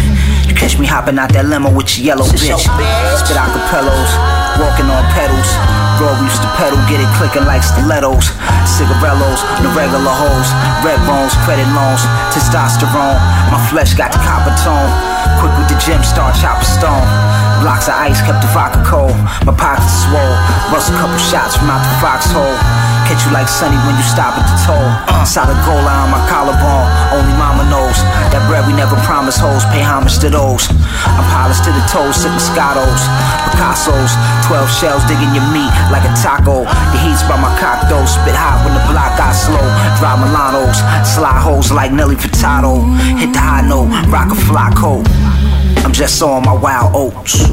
you 0.45 0.55
catch 0.55 0.79
me 0.79 0.87
hopping 0.87 1.19
out 1.19 1.33
that 1.33 1.47
limo 1.47 1.73
with 1.73 1.89
your 1.97 2.13
yellow 2.13 2.29
bitch, 2.29 2.69
spit 3.17 3.37
acapellos, 3.37 4.11
walking 4.61 4.87
on 4.93 5.03
pedals, 5.17 5.49
Bro, 6.01 6.17
we 6.17 6.33
used 6.33 6.41
to 6.41 6.49
pedal, 6.57 6.81
get 6.89 6.97
it 6.97 7.13
clicking 7.21 7.45
like 7.45 7.61
stilettos. 7.61 8.33
Cigarellos, 8.65 9.45
the 9.61 9.69
regular 9.77 10.09
hoes, 10.09 10.49
red 10.85 11.01
bones, 11.07 11.35
credit 11.45 11.69
loans, 11.75 12.03
testosterone. 12.33 13.19
My 13.51 13.61
flesh 13.71 13.95
got 13.95 14.13
the 14.13 14.19
copper 14.19 14.55
tone. 14.61 14.91
Quick 15.41 15.55
with 15.59 15.69
the 15.69 15.79
gym, 15.79 16.03
start 16.03 16.35
chopper 16.37 16.65
stone. 16.65 17.50
Blocks 17.61 17.93
of 17.93 17.95
ice 18.01 18.25
kept 18.25 18.41
the 18.41 18.49
vodka 18.57 18.81
cold. 18.89 19.13
My 19.45 19.53
pockets 19.53 20.09
swole. 20.09 20.37
Bust 20.73 20.89
a 20.89 20.97
couple 20.97 21.21
shots 21.21 21.61
from 21.61 21.69
out 21.69 21.85
the 21.85 21.93
foxhole. 22.01 22.57
Catch 23.05 23.29
you 23.29 23.37
like 23.37 23.53
Sonny 23.53 23.77
when 23.85 24.01
you 24.01 24.07
stop 24.07 24.33
at 24.33 24.49
the 24.49 24.57
toll. 24.65 24.89
Solid 25.29 25.61
gold 25.69 25.85
line 25.85 26.09
on 26.09 26.11
my 26.15 26.23
collarbone. 26.25 26.89
Only 27.13 27.35
mama 27.37 27.69
knows 27.69 28.01
that 28.33 28.41
bread 28.49 28.65
we 28.65 28.73
never 28.73 28.97
promised 29.05 29.45
hoes. 29.45 29.69
Pay 29.69 29.85
homage 29.85 30.17
to 30.25 30.33
those. 30.33 30.73
I'm 31.05 31.27
polished 31.29 31.61
to 31.69 31.73
the 31.75 31.85
toes, 31.93 32.17
sipping 32.17 32.41
Scottos, 32.41 33.03
Picasso's. 33.53 34.17
12 34.49 34.65
shells 34.73 35.05
digging 35.05 35.37
your 35.37 35.45
meat 35.53 35.69
like 35.93 36.07
a 36.09 36.13
taco. 36.17 36.65
The 36.65 36.99
heat's 37.05 37.21
by 37.29 37.37
my 37.37 37.53
cock 37.61 37.85
though. 37.93 38.09
Spit 38.09 38.33
hot 38.33 38.65
when 38.65 38.73
the 38.73 38.85
block 38.89 39.21
got 39.21 39.37
slow. 39.37 39.61
Dry 40.01 40.17
Milanos, 40.17 40.81
slide 41.05 41.45
hoes 41.45 41.69
like 41.69 41.93
Nelly 41.93 42.17
Furtado. 42.17 42.89
Hit 43.21 43.37
the 43.37 43.43
high 43.43 43.69
note, 43.69 43.93
rock 44.09 44.33
a 44.33 44.39
fly 44.49 44.73
coat. 44.73 45.05
I'm 45.85 45.93
just 45.93 46.23
on 46.23 46.43
my 46.45 46.53
wild 46.53 46.95
oats. 46.95 47.49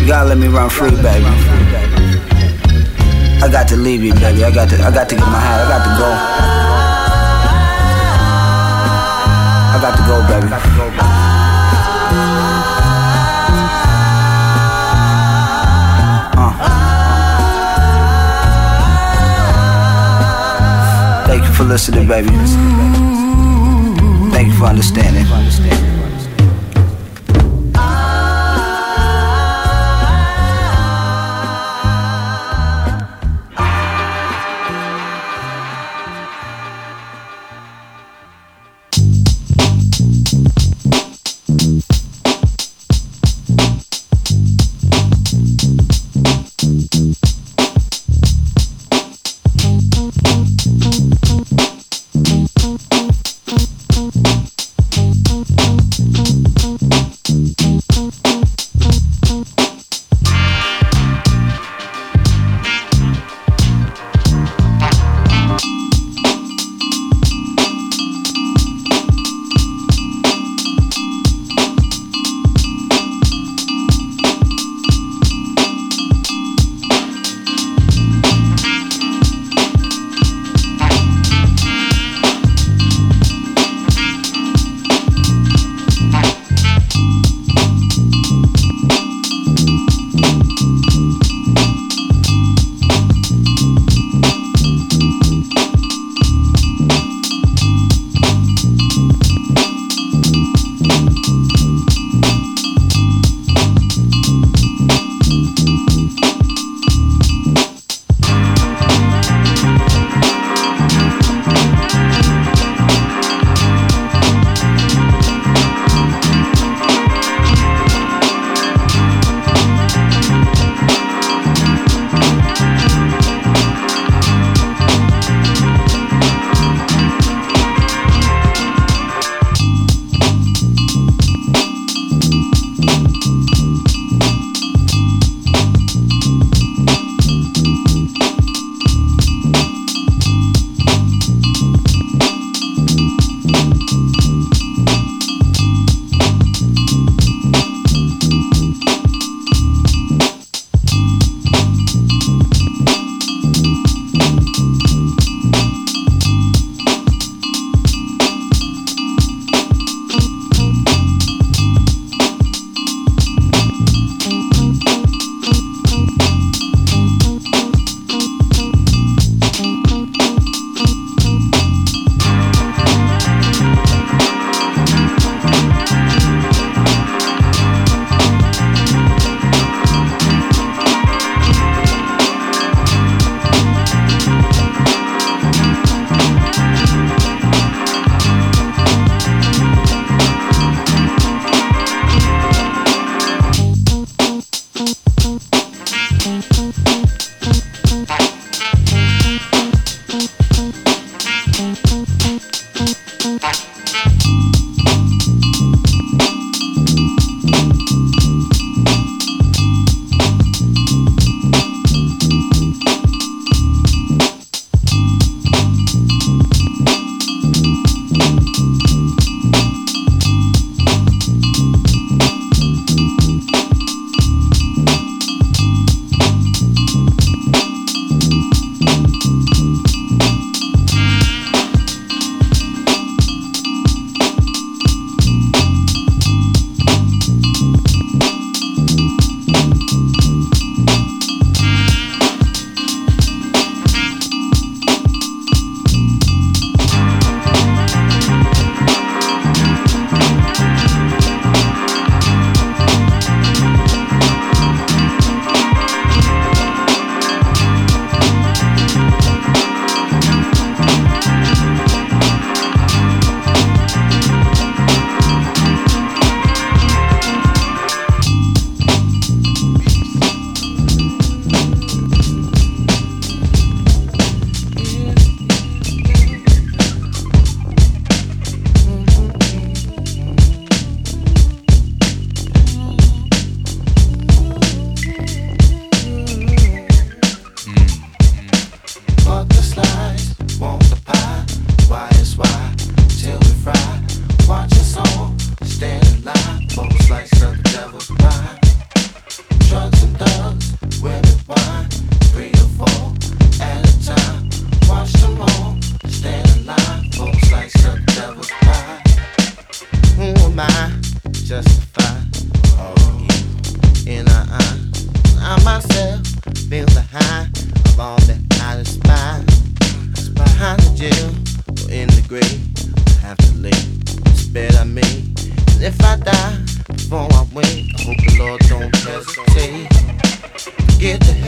You 0.00 0.06
gotta 0.06 0.28
let 0.28 0.38
me 0.38 0.48
run 0.48 0.70
free, 0.70 0.90
baby. 0.90 1.26
I 3.42 3.48
got 3.50 3.68
to 3.68 3.76
leave 3.76 4.02
you, 4.04 4.12
baby. 4.14 4.44
I 4.44 4.50
got 4.50 4.68
to, 4.68 4.76
I 4.82 4.90
got 4.90 5.08
to 5.08 5.14
get 5.14 5.24
my 5.24 5.40
hat. 5.40 5.60
I 5.64 5.68
got 5.68 5.82
to 5.84 5.90
go. 5.98 6.10
I 9.72 9.78
got 9.80 9.96
to 9.96 10.02
go, 10.06 10.20
baby. 10.28 10.46
Uh. 16.36 16.52
Thank 21.26 21.44
you 21.44 21.52
for 21.52 21.64
listening, 21.64 22.06
baby. 22.06 22.28
Thank 24.32 24.48
you 24.48 24.58
for 24.58 24.66
understanding. 24.66 25.26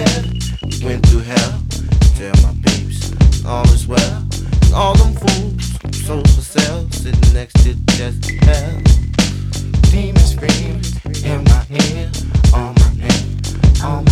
death. 0.05 0.83
Went 0.83 1.07
through 1.07 1.21
hell. 1.21 1.63
Tell 2.17 2.35
my 2.43 2.55
peeps, 2.65 3.13
all 3.45 3.67
is 3.73 3.87
well. 3.87 4.25
All 4.75 4.95
them 4.95 5.15
fools, 5.15 6.07
sold 6.07 6.29
for 6.31 6.41
sale, 6.41 6.91
sitting 6.91 7.35
next 7.35 7.55
to 7.65 7.75
just 7.99 8.31
hell. 8.45 8.81
Demons 9.91 10.33
scream 10.33 10.81
in 11.25 11.45
my 11.45 11.65
ear, 11.71 12.11
on 12.55 12.75
my 12.75 12.91
neck, 12.97 13.23
on 13.85 14.05
my 14.05 14.12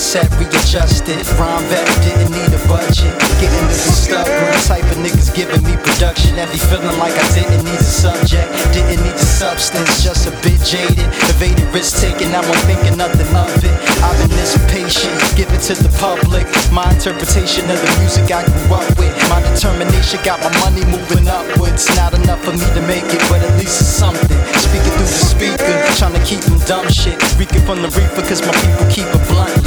set 0.00 0.32
readjusted. 0.40 1.20
Rhyme 1.36 1.62
vet 1.68 1.84
didn't 2.00 2.32
need 2.32 2.48
a 2.56 2.62
budget. 2.64 3.12
Getting 3.36 3.68
to 3.68 3.76
be 3.76 3.92
stubborn. 3.92 4.48
Type 4.64 4.88
of 4.88 4.96
niggas 5.04 5.28
giving 5.36 5.60
me 5.60 5.76
production. 5.84 6.40
Be 6.40 6.56
feeling 6.56 6.96
like 6.96 7.12
I 7.12 7.26
didn't 7.36 7.68
need 7.68 7.76
a 7.76 7.84
subject. 7.84 8.48
Didn't 8.72 9.04
need 9.04 9.12
the 9.12 9.28
substance, 9.28 10.02
just 10.02 10.24
a 10.26 10.32
bit 10.40 10.56
jaded. 10.64 11.04
Evaded 11.28 11.68
risk 11.76 12.00
taking, 12.00 12.32
now 12.32 12.40
I'm 12.40 12.60
thinking 12.64 12.96
nothing 12.96 13.28
of 13.36 13.52
it. 13.60 13.76
I've 14.00 14.16
been 14.16 14.32
this 14.40 14.56
patient, 14.72 15.12
give 15.36 15.52
it 15.52 15.60
to 15.68 15.76
the 15.76 15.92
public. 16.00 16.48
My 16.72 16.88
interpretation 16.88 17.68
of 17.68 17.76
the 17.76 17.92
music 18.00 18.32
I 18.32 18.48
grew 18.48 18.80
up 18.80 18.88
with. 18.96 19.12
My 19.28 19.44
determination 19.52 20.24
got 20.24 20.40
my 20.40 20.50
money 20.64 20.82
moving 20.88 21.28
upwards. 21.28 21.84
Not 21.92 22.16
enough 22.16 22.40
for 22.40 22.56
me 22.56 22.64
to 22.72 22.82
make 22.88 23.04
it, 23.04 23.20
but 23.28 23.44
at 23.44 23.52
least 23.60 23.84
it's 23.84 23.92
something. 24.00 24.40
Speaking 24.56 24.96
through 24.96 25.12
the 25.12 25.20
speaker, 25.28 25.76
trying 26.00 26.16
to 26.16 26.24
keep 26.24 26.40
them 26.48 26.56
dumb 26.64 26.88
shit. 26.88 27.20
Reeking 27.36 27.62
from 27.68 27.84
the 27.84 27.92
reefer, 27.92 28.24
cause 28.24 28.40
my 28.40 28.56
people 28.64 28.88
keep 28.88 29.04
it 29.04 29.22
blunt 29.28 29.59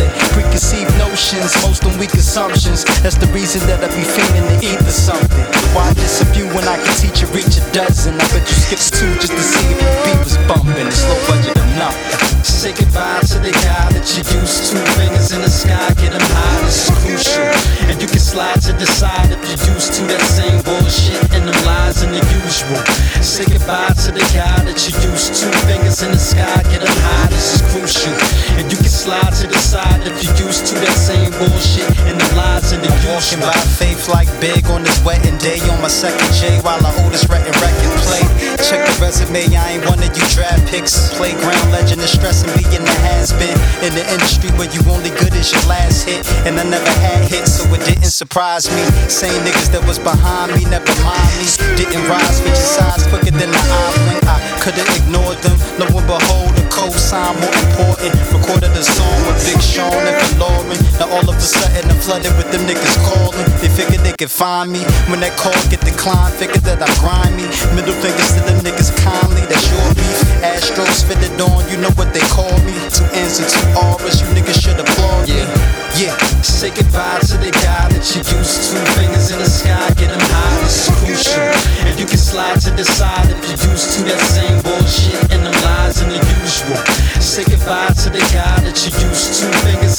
lit. 0.54 0.62
Preconceived 0.62 0.93
notions, 1.14 1.53
most 1.61 1.84
them 1.84 1.93
weak 1.99 2.14
assumptions. 2.16 2.84
That's 3.05 3.18
the 3.22 3.30
reason 3.30 3.61
that 3.70 3.86
I 3.86 3.88
be 3.93 4.01
feeling 4.01 4.49
to 4.49 4.57
eat 4.66 4.82
or 4.82 4.89
something. 4.89 5.45
Why 5.78 5.93
diss 5.93 6.22
a 6.22 6.26
few 6.34 6.49
when 6.57 6.66
I 6.66 6.82
can 6.82 6.93
teach 6.97 7.22
you 7.22 7.30
reach 7.30 7.53
a 7.53 7.64
dozen? 7.70 8.18
I 8.18 8.26
bet 8.34 8.41
you 8.41 8.57
skips 8.66 8.89
two 8.89 9.14
just 9.22 9.34
to 9.38 9.43
see 9.43 9.68
if 9.70 9.78
the 9.78 9.93
beat 10.09 10.20
was 10.26 10.38
bumping. 10.49 10.89
It's 10.89 11.05
low 11.05 11.22
budget 11.30 11.57
enough. 11.78 11.93
Say 12.41 12.74
goodbye 12.74 13.22
to 13.30 13.38
the 13.45 13.53
guy 13.53 13.93
that 13.93 14.07
you 14.18 14.26
used 14.41 14.74
to. 14.74 14.78
Fingers 14.97 15.30
in 15.32 15.41
the 15.45 15.53
sky, 15.53 15.86
get 16.01 16.18
them 16.18 16.26
high, 16.34 16.66
this 16.66 16.89
is 16.89 16.95
crucial. 17.05 17.45
And 17.93 18.01
you 18.01 18.07
can 18.09 18.24
slide 18.24 18.61
to 18.66 18.74
the 18.74 18.88
side 18.89 19.30
if 19.30 19.41
you're 19.45 19.76
used 19.78 19.93
to 19.99 20.01
that 20.09 20.24
same 20.26 20.64
bullshit 20.66 21.22
and 21.38 21.45
them 21.45 21.59
lies 21.61 22.01
and 22.01 22.09
the 22.09 22.24
usual. 22.41 22.82
Say 23.22 23.45
goodbye 23.45 23.93
to 24.07 24.09
the 24.16 24.26
guy 24.34 24.66
that 24.66 24.80
you 24.82 24.91
used 25.14 25.36
to. 25.43 25.47
Fingers 25.70 26.01
in 26.01 26.11
the 26.11 26.20
sky, 26.20 26.57
get 26.74 26.82
them 26.82 26.97
high, 27.05 27.28
this 27.30 27.59
is 27.59 27.61
crucial. 27.70 28.16
And 28.57 28.66
you 28.72 28.78
can 28.80 28.91
slide 28.91 29.34
to 29.43 29.47
the 29.47 29.59
side 29.59 30.07
if 30.07 30.16
you're 30.24 30.47
used 30.47 30.68
to 30.72 30.76
that 30.80 31.03
same 31.04 31.32
bullshit 31.36 31.84
and 32.08 32.16
the 32.16 32.30
lies 32.36 32.72
and 32.72 32.82
the. 32.84 32.93
Walking 33.04 33.43
by 33.43 33.51
faith 33.76 34.08
like 34.08 34.32
big 34.39 34.64
on 34.72 34.82
this 34.82 35.04
wedding 35.04 35.38
day 35.38 35.60
on 35.68 35.82
my 35.84 35.91
second 35.91 36.32
J 36.39 36.56
while 36.64 36.80
I 36.80 36.89
Otis 37.04 37.28
Redding 37.28 37.51
record 37.60 37.93
play. 38.08 38.24
Check 38.64 38.80
the 38.88 38.95
resume, 39.04 39.43
I 39.51 39.76
ain't 39.76 39.86
one 39.86 39.99
of 39.99 40.08
you 40.16 40.24
draft 40.32 40.64
picks. 40.72 41.12
Playground 41.20 41.68
legend 41.76 41.99
is 41.99 42.16
stressing 42.16 42.47
being 42.56 42.80
the 42.80 42.95
has 43.12 43.36
been 43.36 43.54
in 43.84 43.91
the 43.91 44.08
industry 44.08 44.49
where 44.56 44.72
you 44.72 44.80
only 44.88 45.12
good 45.20 45.36
as 45.36 45.51
your 45.51 45.62
last 45.68 46.08
hit. 46.08 46.24
And 46.47 46.56
I 46.56 46.64
never 46.64 46.89
had 47.04 47.28
hits, 47.28 47.60
so 47.60 47.68
it 47.76 47.84
didn't 47.84 48.16
surprise 48.16 48.72
me. 48.72 48.84
Same 49.12 49.36
niggas 49.43 49.68
that 49.76 49.84
was 49.84 49.99
behind 49.99 50.56
me 50.56 50.64
never 50.72 50.95
mind 51.04 51.36
me. 51.36 51.47
Didn't 51.76 52.08
rise 52.08 52.39
with 52.39 52.56
your 52.56 52.72
size 52.80 53.04
quicker 53.12 53.36
than 53.36 53.51
the 53.51 53.60
eye 53.60 53.93
blink. 54.08 54.24
I 54.24 54.39
could've 54.64 54.88
ignored 54.95 55.43
them. 55.43 55.60
Lo 55.76 55.91
and 55.91 56.08
behold, 56.08 56.62
cosign 56.74 57.38
more 57.38 57.53
important. 57.69 58.11
Recorded 58.34 58.74
a 58.74 58.84
song 58.84 59.17
with 59.30 59.38
Big 59.45 59.61
Sean 59.61 59.93
and 59.93 60.17
Lauren. 60.41 60.80
Now 60.97 61.07
all 61.13 61.28
of 61.30 61.38
a 61.38 61.45
sudden 61.45 61.86
I'm 61.89 61.99
flooded 62.01 62.34
with 62.36 62.49
them 62.49 62.65
niggas 62.65 62.97
calling. 63.05 63.45
They 63.61 63.69
figured 63.69 64.01
they 64.01 64.17
could 64.17 64.34
find 64.34 64.74
me. 64.74 64.82
When 65.07 65.21
that 65.21 65.38
call 65.38 65.55
get 65.69 65.86
declined, 65.86 66.34
figured 66.36 66.65
that 66.65 66.82
I'm 66.82 66.93
grimy. 66.97 67.45
Middle 67.78 67.95
fingers 68.01 68.34
to 68.36 68.41
them 68.41 68.59
niggas 68.65 68.89
kindly. 69.05 69.45
That's 69.45 69.69
your 69.69 69.86
beef. 69.93 70.17
Astros 70.41 71.05
fitted 71.05 71.38
on, 71.39 71.61
you 71.69 71.78
know 71.78 71.93
what 71.93 72.11
they 72.11 72.26
call 72.34 72.51
me. 72.65 72.74
Two 72.89 73.05
N's 73.13 73.38
and 73.39 73.47
two 73.47 73.67
R's, 73.78 74.19
you 74.19 74.28
niggas 74.34 74.57
should 74.57 74.80
applaud 74.82 75.30
me. 75.30 75.45
Yeah, 75.93 76.17
say 76.41 76.74
goodbye 76.74 77.21
to 77.30 77.38
the 77.38 77.53
guy 77.53 77.86
that 77.86 78.03
you 78.17 78.26
used 78.26 78.74
to. 78.74 78.82
Fingers 78.97 79.30
in 79.30 79.38
the 79.38 79.45
sky, 79.45 79.78
get 79.93 80.09
them 80.09 80.19
high, 80.19 80.57
this 80.65 80.89
is 80.89 80.95
crucial. 80.97 81.45
And 81.86 81.93
you 82.01 82.09
can 82.09 82.17
slide 82.17 82.59
to 82.65 82.71
the 82.74 82.84
side 82.84 83.30
if 83.30 83.38
you're 83.45 83.71
used 83.71 83.93
to 83.93 84.03
that 84.09 84.19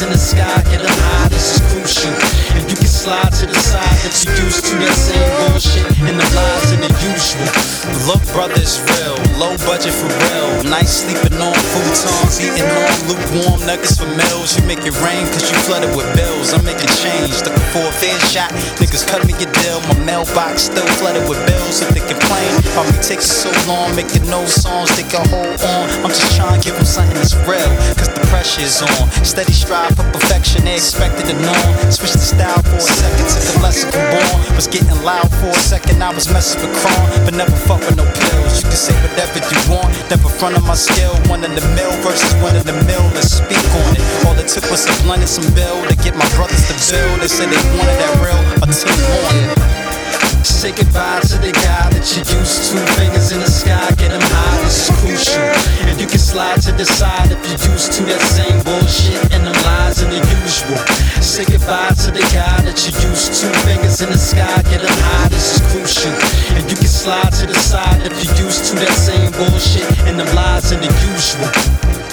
in 0.03 0.11
the 0.11 0.19
sky, 0.19 0.63
get 0.71 0.81
them 0.81 0.89
high, 0.89 1.29
this 1.29 1.55
is 1.55 1.73
crucial. 1.73 2.44
You 3.05 3.11
slide 3.11 3.37
to 3.37 3.45
the 3.45 3.61
side 3.61 4.01
if 4.09 4.25
you're 4.25 4.49
used 4.49 4.65
to 4.65 4.81
that 4.81 4.97
same 4.97 5.29
bullshit 5.37 5.85
and 6.09 6.17
the 6.17 6.25
lies 6.33 6.73
and 6.73 6.81
the 6.81 6.93
usual. 7.05 7.45
Look, 8.09 8.25
brother's 8.33 8.81
real, 8.81 9.21
low 9.37 9.53
budget 9.69 9.93
for 9.93 10.09
real. 10.09 10.65
Nice 10.65 11.05
sleeping 11.05 11.37
on 11.37 11.53
futons, 11.53 12.41
eating 12.41 12.65
on 12.65 12.89
lukewarm 13.05 13.61
nuggets 13.69 14.01
for 14.01 14.09
meals. 14.09 14.57
You 14.57 14.65
make 14.65 14.89
it 14.89 14.97
rain 15.05 15.29
cause 15.37 15.53
you 15.53 15.57
flooded 15.69 15.93
with 15.93 16.09
bills. 16.17 16.57
I'm 16.57 16.65
making 16.65 16.89
change, 16.97 17.45
looking 17.45 17.69
for 17.77 17.85
a 17.85 17.93
fair 17.93 18.17
shot. 18.25 18.49
Niggas 18.81 19.05
cut 19.05 19.21
me 19.29 19.37
a 19.37 19.49
deal, 19.53 19.85
my 19.93 20.01
mailbox 20.01 20.73
still 20.73 20.89
flooded 20.97 21.29
with 21.29 21.45
bills. 21.45 21.85
If 21.85 21.93
they 21.93 22.05
complain 22.09 22.57
about 22.73 22.89
me 22.89 22.97
taking 23.05 23.29
so 23.29 23.53
long, 23.69 23.93
making 23.93 24.25
no 24.33 24.49
songs, 24.49 24.89
they 24.97 25.05
can 25.05 25.29
hold 25.29 25.61
on. 25.61 25.85
I'm 26.01 26.13
just 26.13 26.33
trying 26.41 26.57
to 26.57 26.63
give 26.65 26.73
them 26.81 26.89
something 26.89 27.21
that's 27.21 27.37
real, 27.45 27.69
cause 28.01 28.09
the 28.09 28.25
pressure's 28.33 28.81
on. 28.81 29.13
Steady 29.21 29.53
strive 29.53 29.93
for 29.93 30.09
perfection, 30.09 30.65
they 30.65 30.81
expected 30.81 31.29
the 31.29 31.37
norm. 31.45 31.73
Switch 31.93 32.17
the 32.17 32.25
style 32.33 32.65
for 32.65 32.81
a 32.81 32.94
second, 32.95 33.27
took 33.27 33.45
a 33.51 33.55
lesson 33.61 33.91
born. 33.91 34.39
Was 34.55 34.69
getting 34.71 34.95
loud 35.03 35.27
for 35.43 35.51
a 35.51 35.59
second, 35.59 36.03
I 36.03 36.15
was 36.15 36.31
messing 36.31 36.63
with 36.63 36.75
Cron, 36.79 37.07
but 37.27 37.35
never 37.35 37.57
fuck 37.67 37.83
with 37.83 37.97
no 37.99 38.07
pills. 38.07 38.63
You 38.63 38.71
can 38.71 38.79
say 38.79 38.95
whatever 39.03 39.43
you 39.43 39.59
want, 39.67 39.91
never 40.09 40.31
front 40.31 40.57
of 40.57 40.65
my 40.65 40.79
skill. 40.79 41.15
One 41.27 41.43
in 41.43 41.55
the 41.55 41.65
mill 41.75 41.93
versus 42.07 42.31
one 42.39 42.55
in 42.55 42.65
the 42.65 42.77
mill, 42.87 43.05
let's 43.17 43.43
speak 43.43 43.59
on 43.83 43.93
it. 43.99 44.05
All 44.27 44.37
it 44.39 44.47
took 44.47 44.67
was 44.71 44.87
some 44.87 44.97
blunt 45.05 45.27
and 45.27 45.31
some 45.31 45.49
bill 45.55 45.83
to 45.89 45.97
get 45.99 46.15
my 46.15 46.29
brothers 46.39 46.63
to 46.71 46.75
build. 46.93 47.21
They 47.21 47.29
said 47.29 47.51
they 47.51 47.61
wanted 47.77 47.99
that 47.99 48.15
real, 48.23 48.41
team 48.71 48.99
wanted. 49.25 49.75
Say 50.45 50.73
goodbye 50.73 51.21
to 51.21 51.37
the 51.41 51.53
guy 51.53 51.93
that 51.93 52.05
you 52.13 52.25
used 52.25 52.73
to. 52.73 52.79
Fingers 52.97 53.33
in 53.33 53.41
the 53.41 53.51
sky, 53.51 53.85
get 53.97 54.13
him 54.13 54.21
high, 54.21 54.54
is 54.75 54.91
crucial. 54.99 55.43
And 55.89 56.01
you 56.01 56.07
can 56.07 56.19
slide 56.19 56.61
to 56.63 56.73
the 56.73 56.85
side 56.85 57.31
if 57.31 57.39
you're 57.47 57.73
used 57.73 57.93
to 57.95 58.03
that 58.11 58.21
same 58.21 58.59
bullshit 58.67 59.21
and 59.33 59.47
them 59.47 59.57
lies 59.65 60.03
and 60.03 60.11
the 60.11 60.21
usual. 60.43 60.79
Say 61.23 61.45
goodbye 61.45 61.95
to 62.05 62.11
the 62.11 62.25
guy 62.35 62.59
that 62.67 62.79
you 62.83 62.93
used 63.09 63.33
to. 63.41 63.47
Fingers 63.65 64.01
in 64.03 64.11
the 64.11 64.19
sky, 64.19 64.63
get 64.71 64.81
them 64.83 64.99
high, 65.07 65.29
this 65.29 65.57
is 65.57 65.61
crucial. 65.71 66.15
And 66.59 66.65
you 66.71 66.77
can 66.77 66.91
slide 66.91 67.33
to 67.41 67.47
the 67.47 67.55
side 67.55 68.03
if 68.03 68.13
you're 68.25 68.47
used 68.47 68.71
to 68.71 68.75
that 68.83 68.95
same 68.95 69.31
bullshit 69.33 69.87
and 70.07 70.19
them 70.19 70.31
lies 70.35 70.73
and 70.73 70.83
the 70.83 70.91
usual. 71.13 72.04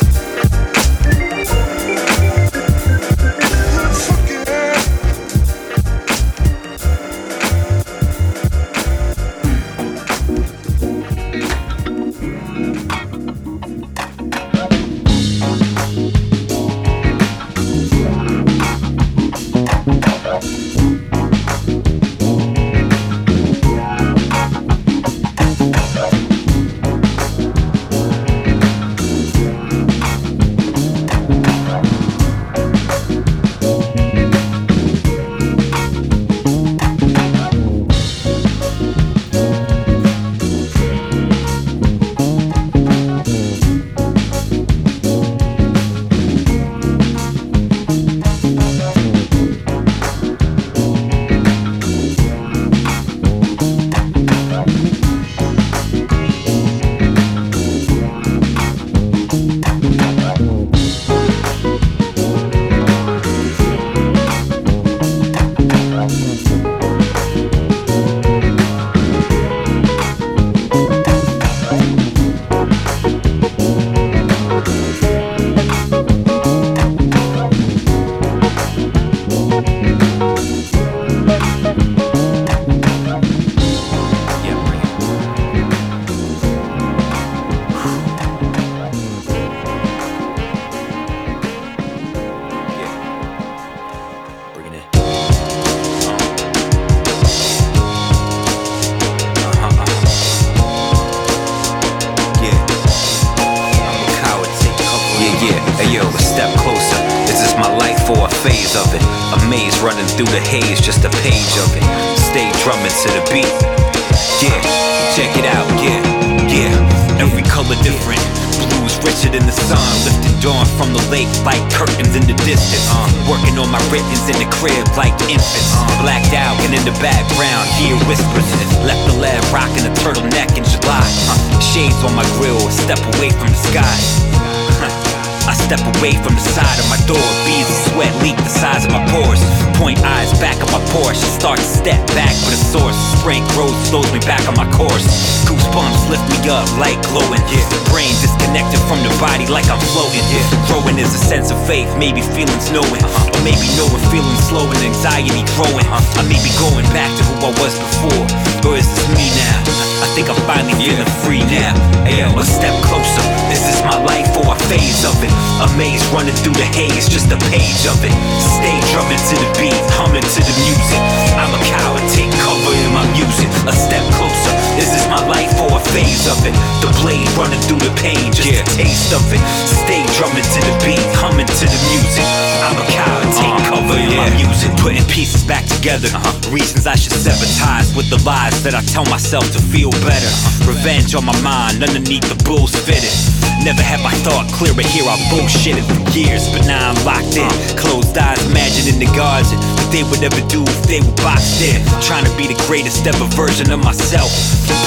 Disconnected 148.61 148.81
from 148.87 149.01
the 149.03 149.13
body 149.19 149.47
like 149.47 149.65
I'm 149.69 149.79
floating. 149.93 150.21
Yeah. 150.29 150.45
Growing 150.67 150.97
is 150.97 151.13
a 151.13 151.17
sense 151.17 151.51
of 151.51 151.57
faith, 151.65 151.89
maybe 151.97 152.21
feelings 152.21 152.69
knowing. 152.71 153.01
Or 153.33 153.41
maybe 153.41 153.65
knowing 153.77 154.01
feelings 154.13 154.41
slow 154.47 154.69
and 154.69 154.81
anxiety 154.83 155.43
growing. 155.57 155.85
I 155.89 156.23
may 156.29 156.37
be 156.41 156.51
going 156.59 156.85
back 156.93 157.09
to 157.17 157.23
who 157.23 157.35
I 157.41 157.51
was 157.57 157.73
before. 157.77 158.25
Or 158.69 158.77
is 158.77 158.85
this 158.85 159.07
me 159.17 159.29
now? 159.33 159.81
I 160.01 160.07
think 160.17 160.29
I'm 160.29 160.41
finally 160.49 160.73
feeling 160.81 161.07
free 161.21 161.45
now. 161.49 161.73
Yo, 162.09 162.29
a 162.37 162.45
step 162.45 162.73
closer. 162.89 163.23
This 163.49 163.63
is 163.69 163.79
my 163.85 163.97
life 164.01 164.29
or 164.37 164.53
a 164.53 164.57
phase 164.69 165.05
of 165.05 165.15
it. 165.21 165.31
A 165.61 165.67
maze 165.77 166.01
running 166.09 166.35
through 166.41 166.57
the 166.57 166.67
haze, 166.73 167.07
just 167.07 167.29
a 167.29 167.39
page 167.53 167.85
of 167.85 167.97
it. 168.01 168.13
Stay 168.41 168.77
drumming 168.91 169.21
to 169.29 169.35
the 169.37 169.49
beat, 169.61 169.77
humming 169.97 170.25
to 170.25 170.41
the 170.41 170.55
music. 170.65 171.01
I'm 171.37 171.53
a 171.53 171.61
coward, 171.69 172.05
take 172.11 172.33
cover 172.41 172.73
in 172.73 172.89
my 172.93 173.05
music. 173.13 173.47
A 173.69 173.73
step 173.73 174.03
closer. 174.17 174.53
This 174.75 174.89
is 174.89 175.05
my 175.07 175.21
life 175.29 175.53
or 175.61 175.69
a 175.77 175.81
phase 175.93 176.25
of 176.27 176.37
it. 176.49 176.55
The 176.81 176.89
blade 176.99 177.29
running 177.37 177.61
through 177.69 177.85
the 177.85 177.93
pain, 178.01 178.33
just 178.33 178.50
a 178.57 178.65
taste 178.75 179.13
of 179.13 179.21
it. 179.31 179.43
Stay 179.67 180.03
drumming 180.17 180.43
to 180.43 180.59
the 180.65 180.75
beat, 180.83 181.03
humming 181.15 181.47
to 181.47 181.65
the 181.69 181.79
music. 181.93 182.25
I'm 182.65 182.75
a 182.75 182.85
coward, 182.89 183.29
take 183.35 183.53
uh-huh. 183.53 183.75
cover 183.75 183.95
in 183.99 184.15
my 184.17 184.29
music. 184.35 184.71
Putting 184.81 185.05
pieces 185.05 185.43
back 185.43 185.65
together. 185.65 186.09
Uh-huh. 186.11 186.51
Reasons 186.51 186.87
I 186.87 186.95
should 186.95 187.13
sever 187.13 187.45
ties 187.59 187.95
with 187.95 188.09
the 188.09 188.21
lies 188.23 188.63
that 188.63 188.75
I 188.75 188.81
tell 188.81 189.05
myself 189.05 189.45
to 189.51 189.59
feel 189.59 189.91
better. 190.03 190.31
Uh-huh. 190.31 190.73
Revenge 190.73 191.15
on 191.15 191.25
my 191.25 191.37
mind, 191.41 191.83
underneath 191.83 192.25
the 192.25 192.39
bulls 192.43 192.75
fitted. 192.75 193.50
Never 193.61 193.85
have 193.85 194.01
I 194.01 194.09
thought 194.25 194.49
clear, 194.57 194.73
but 194.73 194.89
here. 194.89 195.05
I 195.05 195.13
bullshitted 195.29 195.85
for 195.85 196.01
years, 196.17 196.49
but 196.49 196.65
now 196.65 196.89
I'm 196.89 196.97
locked 197.05 197.37
in. 197.37 197.49
Closed 197.77 198.17
eyes, 198.17 198.41
imagining 198.49 198.97
the 198.97 199.09
guards 199.13 199.53
and 199.53 199.61
what 199.77 199.85
they 199.93 200.01
would 200.01 200.25
ever 200.25 200.41
do 200.49 200.65
if 200.65 200.81
they 200.89 200.97
were 200.97 201.13
boxed 201.21 201.61
in. 201.61 201.77
Trying 202.01 202.25
to 202.25 202.33
be 202.33 202.49
the 202.49 202.57
greatest 202.65 203.05
ever 203.05 203.25
version 203.37 203.69
of 203.69 203.77
myself. 203.77 204.33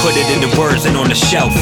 Put 0.02 0.18
it 0.18 0.26
into 0.34 0.50
words 0.58 0.90
and 0.90 0.98
on 0.98 1.06
the 1.06 1.14
shelf. 1.14 1.54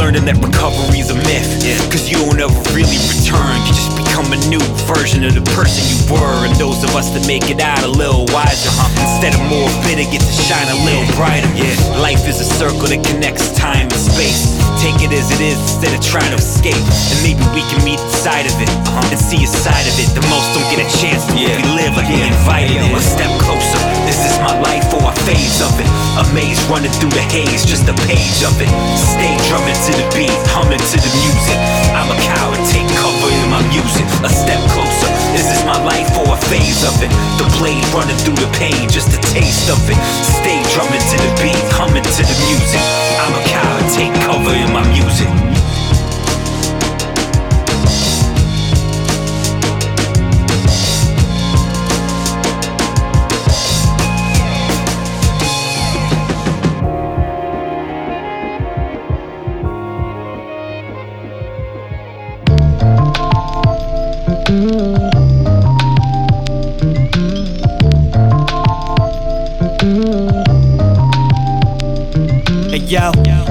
Learning 0.00 0.24
that 0.24 0.40
recovery's 0.40 1.12
a 1.12 1.18
myth. 1.28 1.44
Cause 1.92 2.08
you 2.08 2.16
don't 2.16 2.40
ever 2.40 2.56
really 2.72 2.96
return. 3.12 3.60
You 3.68 3.72
just 3.76 3.92
become 4.00 4.32
a 4.32 4.40
new 4.48 4.62
version 4.88 5.20
of 5.28 5.36
the 5.36 5.44
person 5.52 5.84
you 5.84 6.00
were. 6.16 6.48
And 6.48 6.56
those 6.56 6.80
of 6.80 6.96
us 6.96 7.12
that 7.12 7.28
make 7.28 7.52
it 7.52 7.60
out 7.60 7.84
a 7.84 7.92
little 7.92 8.24
wiser. 8.32 8.72
Huh? 8.72 8.88
Instead 9.04 9.36
of 9.36 9.42
more 9.52 9.68
bitter, 9.84 10.08
get 10.08 10.24
to 10.24 10.34
shine 10.48 10.68
a 10.72 10.78
little 10.80 11.04
brighter. 11.12 11.50
Yeah. 11.52 11.76
Life 12.00 12.24
is 12.24 12.40
a 12.40 12.48
circle 12.56 12.88
that 12.88 13.04
connects 13.04 13.52
time 13.52 13.92
and 13.92 14.00
space. 14.00 14.56
Take 14.80 15.00
it 15.04 15.12
as 15.12 15.28
it 15.28 15.40
is 15.40 15.56
instead 15.60 15.92
of 15.96 16.00
trying 16.04 16.32
to 16.36 16.53
escape. 16.54 16.78
And 17.10 17.18
maybe 17.26 17.42
we 17.50 17.66
can 17.66 17.82
meet 17.82 17.98
inside 17.98 18.46
of 18.46 18.54
it 18.62 18.70
uh-huh, 18.70 19.12
and 19.12 19.18
see 19.18 19.42
a 19.42 19.50
side 19.50 19.86
of 19.90 19.94
it. 19.98 20.08
The 20.14 20.22
most 20.30 20.46
don't 20.54 20.66
get 20.70 20.78
a 20.78 20.88
chance 21.02 21.26
to 21.26 21.34
really 21.34 21.66
live 21.74 21.98
like 21.98 22.06
we 22.06 22.22
invited 22.22 22.78
it. 22.78 22.94
A 22.94 23.02
step 23.02 23.30
closer. 23.42 23.80
This 24.06 24.22
is 24.22 24.34
my 24.38 24.54
life 24.62 24.86
or 24.94 25.10
a 25.10 25.14
phase 25.26 25.58
of 25.58 25.74
it. 25.82 25.88
A 26.14 26.24
maze 26.30 26.62
running 26.70 26.94
through 27.02 27.10
the 27.10 27.24
haze, 27.34 27.66
just 27.66 27.90
a 27.90 27.96
page 28.06 28.40
of 28.46 28.54
it. 28.62 28.70
Stay 28.94 29.34
drumming 29.50 29.74
to 29.74 29.92
the 29.98 30.06
beat, 30.14 30.34
humming 30.54 30.78
to 30.78 30.96
the 30.96 31.10
music. 31.26 31.58
I'm 31.92 32.08
a 32.08 32.18
coward, 32.22 32.62
take 32.70 32.86
cover 32.94 33.28
in 33.28 33.46
my 33.50 33.62
music. 33.74 34.06
A 34.22 34.30
step 34.30 34.60
closer. 34.70 35.10
This 35.34 35.50
is 35.50 35.60
my 35.66 35.76
life 35.82 36.08
or 36.14 36.38
a 36.38 36.38
phase 36.46 36.86
of 36.86 36.94
it. 37.02 37.10
The 37.42 37.50
blade 37.58 37.82
running 37.90 38.16
through 38.22 38.38
the 38.38 38.50
pain, 38.54 38.86
just 38.86 39.10
a 39.10 39.20
taste 39.34 39.68
of 39.68 39.80
it. 39.90 39.98
Stay 40.22 40.62
drumming 40.72 41.02
to 41.02 41.16
the 41.18 41.32
beat, 41.42 41.64
humming 41.74 42.06
to 42.06 42.22
the 42.22 42.36
music. 42.46 42.82
I'm 43.18 43.34
a 43.34 43.42
coward, 43.50 43.86
take 43.90 44.14
cover 44.22 44.54
in 44.54 44.70
my 44.70 44.84
music. 44.94 45.28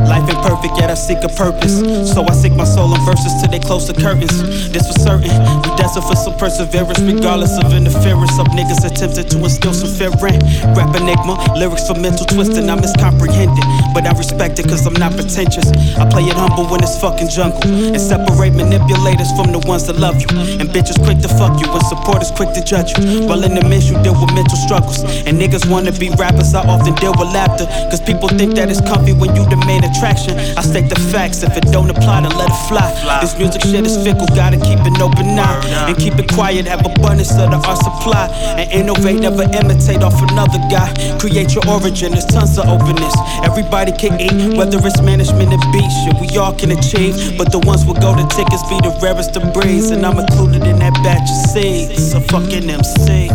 Life 0.07 0.29
ain't 0.29 0.42
perfect, 0.63 0.79
yet 0.79 0.89
I 0.89 0.95
seek 0.95 1.23
a 1.23 1.29
purpose. 1.29 1.79
So 2.11 2.23
I 2.23 2.33
seek 2.33 2.53
my 2.53 2.63
soul 2.63 2.93
in 2.93 3.01
verses 3.05 3.33
till 3.41 3.51
they 3.51 3.59
close 3.59 3.87
the 3.87 3.93
curtains. 3.93 4.31
This 4.71 4.87
for 4.87 4.97
certain, 4.99 5.31
we 5.63 5.69
destined 5.75 6.05
for 6.05 6.15
some 6.15 6.37
perseverance, 6.37 6.99
regardless 6.99 7.57
of 7.59 7.73
interference. 7.73 8.35
Some 8.35 8.47
niggas 8.47 8.85
attempted 8.85 9.29
to 9.31 9.37
instill 9.43 9.73
some 9.73 9.91
fear 9.91 10.11
in. 10.27 10.39
Rap 10.75 10.95
enigma, 10.95 11.35
lyrics 11.55 11.87
for 11.87 11.95
mental 11.99 12.25
twisting, 12.25 12.69
I'm 12.69 12.79
miscomprehended. 12.79 13.65
But 13.93 14.07
I 14.07 14.11
respect 14.17 14.59
it 14.59 14.67
cause 14.67 14.85
I'm 14.85 14.93
not 14.93 15.13
pretentious. 15.13 15.67
I 15.97 16.07
play 16.09 16.23
it 16.23 16.35
humble 16.35 16.65
when 16.67 16.83
it's 16.83 16.99
fucking 16.99 17.29
jungle. 17.29 17.63
And 17.63 17.99
separate 17.99 18.55
manipulators 18.55 19.31
from 19.35 19.51
the 19.51 19.59
ones 19.67 19.87
that 19.87 19.97
love 19.97 20.21
you. 20.21 20.29
And 20.59 20.69
bitches 20.69 20.97
quick 21.03 21.19
to 21.19 21.29
fuck 21.29 21.59
you, 21.59 21.67
and 21.71 21.85
supporters 21.87 22.31
quick 22.31 22.53
to 22.53 22.63
judge 22.63 22.97
you. 22.97 23.27
While 23.27 23.43
in 23.43 23.55
the 23.55 23.63
midst, 23.67 23.89
you 23.89 23.97
deal 24.03 24.15
with 24.15 24.31
mental 24.33 24.57
struggles. 24.57 25.03
And 25.27 25.39
niggas 25.39 25.69
wanna 25.69 25.91
be 25.91 26.09
rappers, 26.15 26.53
I 26.53 26.63
often 26.67 26.95
deal 26.95 27.13
with 27.17 27.33
laughter. 27.33 27.65
Cause 27.91 28.01
people 28.01 28.29
think 28.29 28.55
that 28.55 28.69
it's 28.69 28.81
comfy 28.81 29.13
when 29.13 29.35
you 29.35 29.43
main 29.65 29.83
attraction. 29.83 30.37
I 30.57 30.61
state 30.61 30.89
the 30.89 30.99
facts, 31.11 31.43
if 31.43 31.55
it 31.57 31.65
don't 31.71 31.89
apply, 31.89 32.21
then 32.21 32.35
let 32.37 32.49
it 32.49 32.61
fly. 32.69 32.85
This 33.21 33.37
music 33.37 33.61
shit 33.61 33.85
is 33.85 33.97
fickle, 34.03 34.27
gotta 34.35 34.57
keep 34.57 34.79
an 34.85 35.01
open 35.01 35.37
eye. 35.39 35.61
And 35.89 35.97
keep 35.97 36.15
it 36.15 36.31
quiet, 36.31 36.65
have 36.67 36.85
abundance 36.85 37.31
of 37.31 37.49
the 37.49 37.57
art 37.57 37.79
supply. 37.79 38.29
And 38.57 38.69
innovate, 38.71 39.21
never 39.21 39.43
imitate 39.43 40.03
off 40.03 40.19
another 40.29 40.59
guy. 40.69 40.93
Create 41.19 41.53
your 41.55 41.67
origin, 41.69 42.11
there's 42.11 42.25
tons 42.25 42.57
of 42.57 42.67
openness. 42.67 43.15
Everybody 43.43 43.91
can 43.93 44.19
eat, 44.19 44.57
whether 44.57 44.77
it's 44.85 45.01
management 45.01 45.53
and 45.53 45.63
beat 45.73 45.89
shit, 46.03 46.15
we 46.21 46.37
all 46.37 46.53
can 46.53 46.71
achieve. 46.71 47.37
But 47.37 47.51
the 47.51 47.59
ones 47.59 47.85
with 47.85 47.99
golden 48.01 48.27
tickets 48.29 48.63
be 48.69 48.77
the 48.81 48.97
rarest 49.01 49.35
of 49.35 49.53
breeds. 49.53 49.89
And 49.89 50.05
I'm 50.05 50.19
included 50.19 50.63
in 50.63 50.79
that 50.79 50.93
batch 51.03 51.29
of 51.29 51.39
seeds. 51.51 52.11
So 52.11 52.19
fucking 52.19 52.69
MC. 52.69 53.29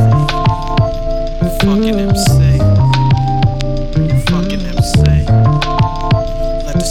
Fucking 1.62 1.98
MC. 1.98 2.67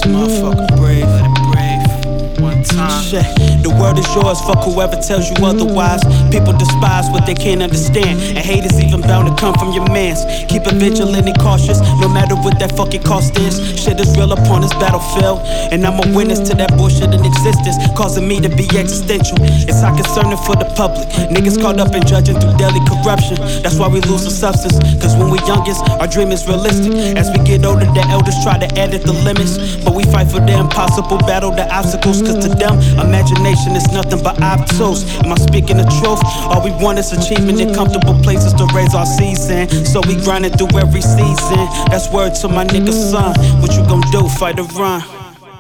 Motherfucker 0.08 0.78
breathe. 0.78 1.04
Let 1.06 1.26
it 1.26 1.44
breathe. 1.52 2.42
One 2.42 2.64
time. 2.64 3.04
Shit. 3.04 3.57
The 3.68 3.76
world 3.76 4.00
is 4.00 4.08
yours, 4.16 4.40
fuck 4.48 4.64
whoever 4.64 4.96
tells 4.96 5.28
you 5.28 5.36
otherwise. 5.44 6.00
People 6.32 6.56
despise 6.56 7.12
what 7.12 7.28
they 7.28 7.36
can't 7.36 7.60
understand. 7.60 8.16
And 8.16 8.40
hate 8.40 8.64
is 8.64 8.80
even 8.80 9.04
bound 9.04 9.28
to 9.28 9.36
come 9.36 9.52
from 9.60 9.76
your 9.76 9.84
mans. 9.92 10.24
Keep 10.48 10.72
it 10.72 10.80
vigilant 10.80 11.28
and 11.28 11.36
cautious, 11.36 11.84
no 12.00 12.08
matter 12.08 12.40
what 12.40 12.56
that 12.64 12.72
fucking 12.80 13.04
cost 13.04 13.36
is. 13.36 13.60
Shit 13.76 14.00
is 14.00 14.08
real 14.16 14.32
upon 14.32 14.64
this 14.64 14.72
battlefield. 14.80 15.44
And 15.76 15.84
I'm 15.84 16.00
a 16.00 16.08
witness 16.16 16.48
to 16.48 16.56
that 16.56 16.80
bullshit 16.80 17.12
in 17.12 17.20
existence, 17.28 17.76
causing 17.92 18.24
me 18.24 18.40
to 18.40 18.48
be 18.48 18.72
existential. 18.72 19.36
It's 19.68 19.84
not 19.84 20.00
concerning 20.00 20.40
for 20.48 20.56
the 20.56 20.72
public. 20.80 21.04
Niggas 21.28 21.60
caught 21.60 21.76
up 21.76 21.92
in 21.92 22.08
judging 22.08 22.40
through 22.40 22.56
daily 22.56 22.80
corruption. 22.88 23.36
That's 23.68 23.76
why 23.76 23.92
we 23.92 24.00
lose 24.08 24.24
the 24.24 24.32
substance. 24.32 24.80
Cause 25.04 25.20
when 25.20 25.28
we 25.28 25.44
youngest, 25.44 25.84
our 26.00 26.08
dream 26.08 26.32
is 26.32 26.48
realistic. 26.48 26.96
As 27.20 27.28
we 27.36 27.44
get 27.44 27.68
older, 27.68 27.84
the 27.92 28.08
elders 28.08 28.40
try 28.48 28.56
to 28.56 28.70
edit 28.80 29.04
the 29.04 29.12
limits. 29.28 29.60
But 29.84 29.92
we 29.92 30.08
fight 30.08 30.32
for 30.32 30.40
the 30.40 30.56
impossible, 30.56 31.20
battle 31.28 31.52
the 31.52 31.68
obstacles. 31.68 32.24
Cause 32.24 32.40
to 32.48 32.50
them, 32.56 32.80
imagination 32.96 33.57
is 33.66 33.92
nothing 33.92 34.22
but 34.22 34.42
obtuse. 34.42 35.04
Am 35.24 35.32
I 35.32 35.38
speaking 35.38 35.78
the 35.78 35.88
truth? 36.00 36.22
All 36.52 36.62
we 36.62 36.72
want 36.84 37.00
is 37.00 37.12
achievement 37.12 37.60
and 37.60 37.74
comfortable 37.74 38.14
places 38.22 38.54
to 38.54 38.66
raise 38.76 38.94
our 38.94 39.06
season. 39.06 39.70
So 39.86 40.02
we 40.06 40.16
grinding 40.22 40.54
through 40.54 40.78
every 40.78 41.02
season. 41.02 41.58
That's 41.90 42.12
word 42.12 42.36
to 42.42 42.48
my 42.48 42.66
nigga 42.66 42.94
son. 42.94 43.34
What 43.62 43.74
you 43.76 43.84
gonna 43.88 44.06
do? 44.12 44.28
Fight 44.38 44.60
or 44.60 44.68
run? 44.78 45.02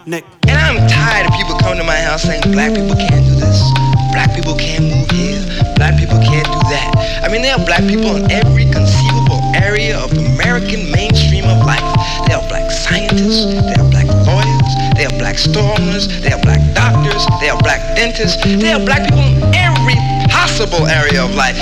Nick. 0.06 0.26
And 0.48 0.58
I'm 0.58 0.88
tired 0.88 1.28
of 1.28 1.34
people 1.34 1.58
coming 1.60 1.80
to 1.80 1.84
my 1.84 1.98
house 1.98 2.24
saying 2.24 2.41
black 2.52 2.76
people 2.76 2.95
can't 2.95 3.26
do 3.26 3.36
this. 3.36 3.60
Black 4.14 4.34
people 4.36 4.56
can't 4.56 4.86
move 4.86 5.10
here. 5.12 5.41
Black 5.76 5.98
people 6.00 6.18
can't 6.22 6.48
do 6.48 6.62
that. 6.72 7.22
I 7.24 7.30
mean, 7.32 7.41
there 7.41 7.56
are 7.56 7.66
black 7.66 7.82
people 7.82 8.16
in 8.16 8.32
every 8.32 8.66
conceivable 8.72 9.41
area 9.56 9.98
of 10.00 10.12
American 10.12 10.91
mainstream 10.91 11.45
of 11.45 11.66
life. 11.66 11.84
There 12.28 12.38
are 12.38 12.48
black 12.48 12.72
scientists. 12.72 13.45
There 13.45 13.80
are 13.80 13.89
black 13.91 14.08
lawyers. 14.26 14.57
They 14.98 15.06
are 15.06 15.18
black 15.20 15.38
stormers. 15.38 16.08
They 16.22 16.32
are 16.32 16.41
black 16.41 16.62
doctors. 16.74 17.24
They 17.39 17.50
are 17.50 17.60
black 17.60 17.95
dentists. 17.95 18.43
They 18.43 18.74
are 18.74 18.84
black 18.84 19.04
people 19.04 19.20
in 19.20 19.54
every 19.54 19.95
possible 20.28 20.88
area 20.88 21.24
of 21.24 21.36
life. 21.36 21.62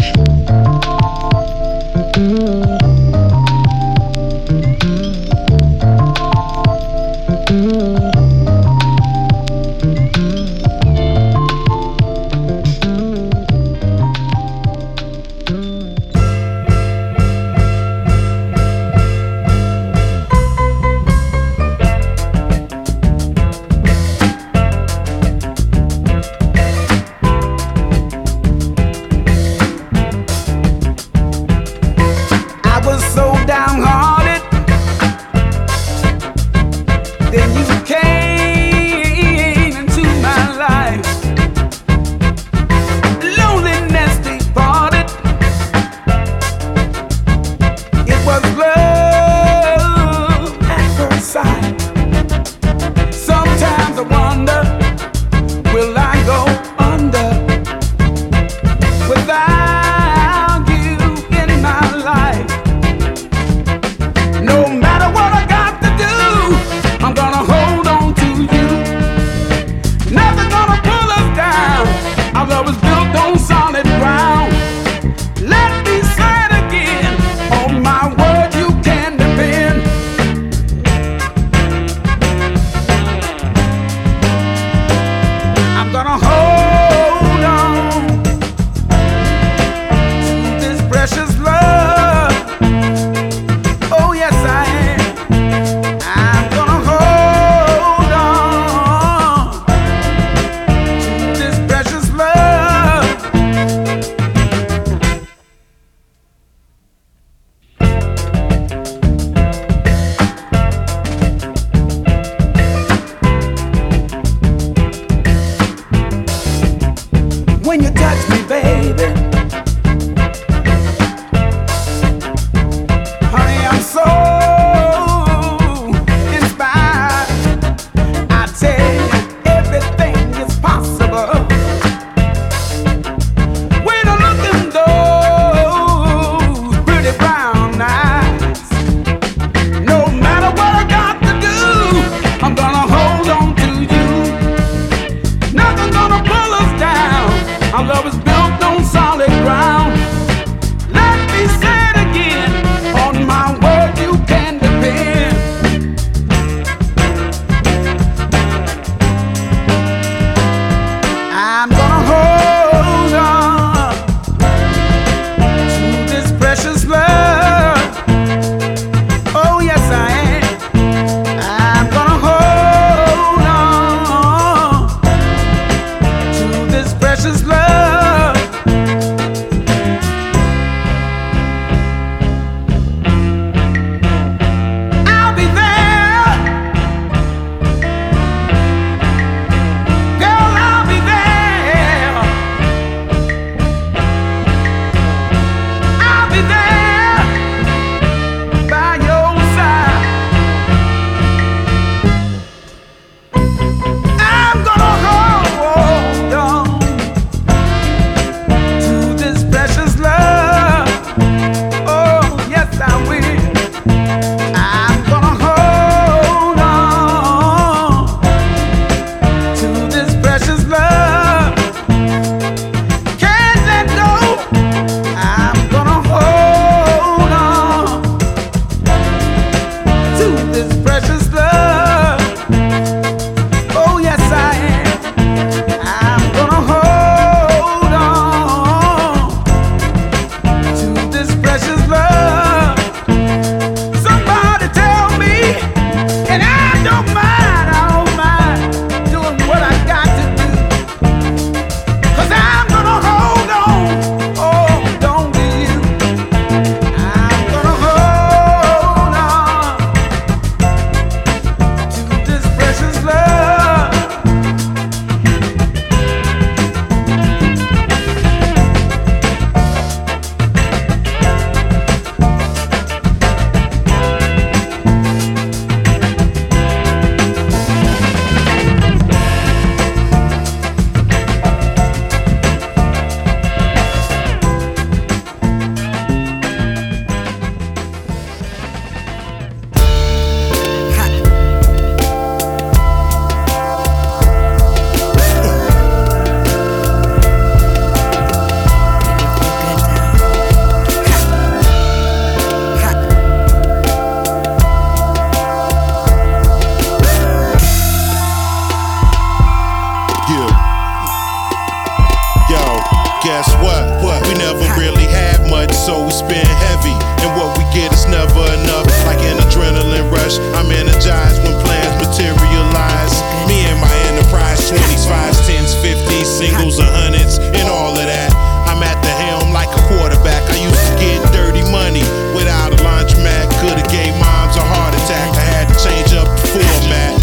Much, 315.56 315.72
so 315.72 316.03
we 316.03 316.12
spend 316.12 316.47
heavy. 316.68 316.91
And 317.24 317.32
what 317.39 317.56
we 317.56 317.64
get 317.72 317.88
is 317.95 318.03
never 318.12 318.43
enough. 318.60 318.88
Like 319.08 319.24
an 319.24 319.39
adrenaline 319.39 320.12
rush, 320.12 320.36
I'm 320.51 320.68
energized 320.68 321.39
when 321.47 321.56
plans 321.64 321.95
materialize. 322.03 323.16
Me 323.47 323.64
and 323.72 323.80
my 323.80 323.95
enterprise 324.12 324.60
20s, 324.68 325.08
5s, 325.08 325.39
10s, 325.47 325.72
50s, 325.80 326.28
singles, 326.28 326.76
and 326.84 326.91
hundreds, 326.91 327.39
and 327.39 327.68
all 327.72 327.95
of 327.95 328.03
that. 328.03 328.32
I'm 328.68 328.84
at 328.84 328.99
the 328.99 329.14
helm 329.24 329.56
like 329.56 329.72
a 329.72 329.82
quarterback. 329.88 330.43
I 330.51 330.60
used 330.60 330.84
to 330.91 330.95
get 330.99 331.24
dirty 331.32 331.64
money 331.72 332.03
without 332.36 332.76
a 332.76 332.80
laundromat. 332.84 333.47
Could've 333.64 333.88
gave 333.88 334.12
moms 334.20 334.60
a 334.60 334.66
heart 334.66 334.91
attack. 334.91 335.32
I 335.39 335.45
had 335.56 335.66
to 335.72 335.76
change 335.80 336.12
up 336.20 336.28
the 336.36 336.47
format. 336.51 337.16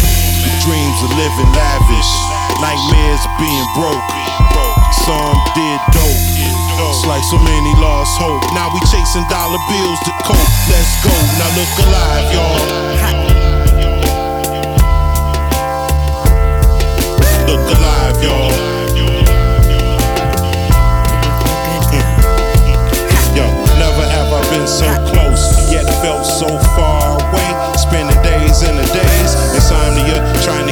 Dreams 0.65 0.99
of 1.05 1.11
living 1.21 1.51
lavish, 1.53 2.11
nightmares 2.63 3.21
of 3.29 3.33
being 3.37 3.67
broke. 3.77 4.72
Some 5.03 5.35
did 5.53 5.79
dope. 5.91 6.15
It's 6.87 7.03
like 7.05 7.23
so 7.27 7.37
many 7.37 7.73
lost 7.83 8.15
hope. 8.15 8.39
Now 8.55 8.71
we 8.73 8.79
chasing 8.87 9.27
dollar 9.27 9.59
bills 9.67 9.99
to 10.07 10.11
cope. 10.23 10.39
Let's 10.71 10.95
go. 11.03 11.11
Now 11.35 11.51
look 11.59 11.73
alive, 11.83 12.31
y'all. 12.31 12.55
Look 17.51 17.67
alive, 17.67 18.17
y'all. 18.23 18.51
Yo, 23.35 23.45
never 23.75 24.05
have 24.07 24.31
I 24.31 24.39
been 24.55 24.67
so 24.67 24.87
close, 25.11 25.69
yet 25.69 25.83
felt 25.99 26.23
so 26.23 26.47
far 26.79 27.19
away. 27.19 27.49
Spending 27.75 28.15
days 28.23 28.63
and 28.63 28.79
the 28.79 28.87
days, 28.95 29.35
insomnia, 29.51 30.23
trying 30.47 30.62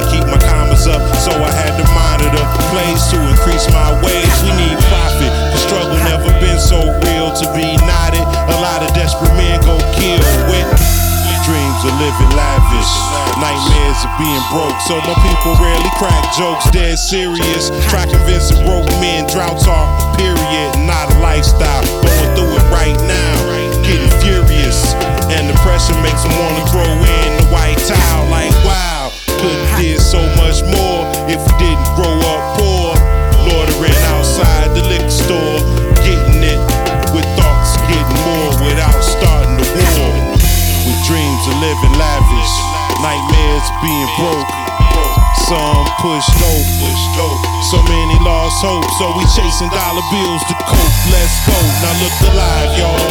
up. 0.86 1.02
So 1.22 1.30
I 1.30 1.50
had 1.50 1.74
to 1.78 1.86
monitor 1.94 2.44
plays 2.72 3.02
to 3.12 3.18
increase 3.30 3.66
my 3.70 3.90
wage. 4.02 4.36
We 4.42 4.50
need 4.58 4.78
profit. 4.90 5.30
The 5.52 5.58
struggle 5.58 5.98
never 6.06 6.30
been 6.40 6.58
so 6.58 6.78
real 7.06 7.30
to 7.30 7.46
be 7.54 7.76
knotted. 7.86 8.24
A 8.50 8.58
lot 8.62 8.82
of 8.82 8.90
desperate 8.94 9.34
men 9.38 9.60
go 9.62 9.78
kill 9.94 10.22
with 10.50 10.68
dreams 11.42 11.80
of 11.82 11.92
living 11.98 12.32
lavish. 12.38 12.92
Nightmares 13.42 14.00
of 14.06 14.12
being 14.18 14.44
broke. 14.50 14.78
So 14.86 14.98
my 15.02 15.16
people 15.26 15.58
rarely 15.58 15.92
crack 15.98 16.22
jokes, 16.34 16.70
dead 16.70 16.98
serious. 16.98 17.70
Try 17.90 18.06
convincing 18.06 18.62
broke 18.66 18.86
men 19.02 19.26
droughts 19.26 19.66
are 19.66 19.86
period, 20.16 20.70
not 20.86 21.10
a 21.10 21.18
lifestyle. 21.18 21.82
Going 22.02 22.30
through 22.38 22.54
it 22.54 22.66
right 22.70 22.98
now, 23.06 23.34
getting 23.82 24.12
furious. 24.22 24.94
And 25.34 25.50
the 25.50 25.56
pressure 25.66 25.96
makes 26.02 26.22
them 26.22 26.34
wanna 26.38 26.62
throw 26.70 26.86
in 26.86 27.30
the 27.42 27.46
white 27.50 27.80
towel. 27.88 28.30
Like, 28.30 28.52
wow, 28.62 29.01
could've 29.42 29.74
did 29.74 29.98
so 29.98 30.22
much 30.38 30.62
more 30.62 31.02
if 31.26 31.42
we 31.42 31.52
didn't 31.58 31.90
grow 31.98 32.14
up 32.14 32.42
poor. 32.54 32.94
Loitering 33.42 33.98
outside 34.14 34.70
the 34.70 34.86
liquor 34.86 35.10
store, 35.10 35.58
getting 36.06 36.46
it 36.46 36.62
with 37.10 37.26
thoughts 37.34 37.74
getting 37.90 38.18
more 38.22 38.54
without 38.62 39.02
starting 39.02 39.58
the 39.58 39.66
war. 39.66 40.14
With 40.86 41.00
dreams 41.10 41.42
of 41.50 41.58
living 41.58 41.94
lavish, 41.98 42.54
nightmares 43.02 43.66
being 43.82 44.10
broke. 44.14 44.50
Some 45.50 45.84
pushed 45.98 46.32
dope, 46.38 47.42
so 47.68 47.82
many 47.90 48.16
lost 48.22 48.42
lost 48.52 48.62
hope, 48.62 48.86
so 48.98 49.10
we 49.16 49.24
chasing 49.34 49.68
dollar 49.70 50.06
bills 50.10 50.42
to 50.48 50.54
cope. 50.64 50.96
Let's 51.10 51.36
go. 51.46 51.56
Now 51.82 51.94
look 52.02 52.16
alive, 52.32 52.78
y'all. 52.78 53.01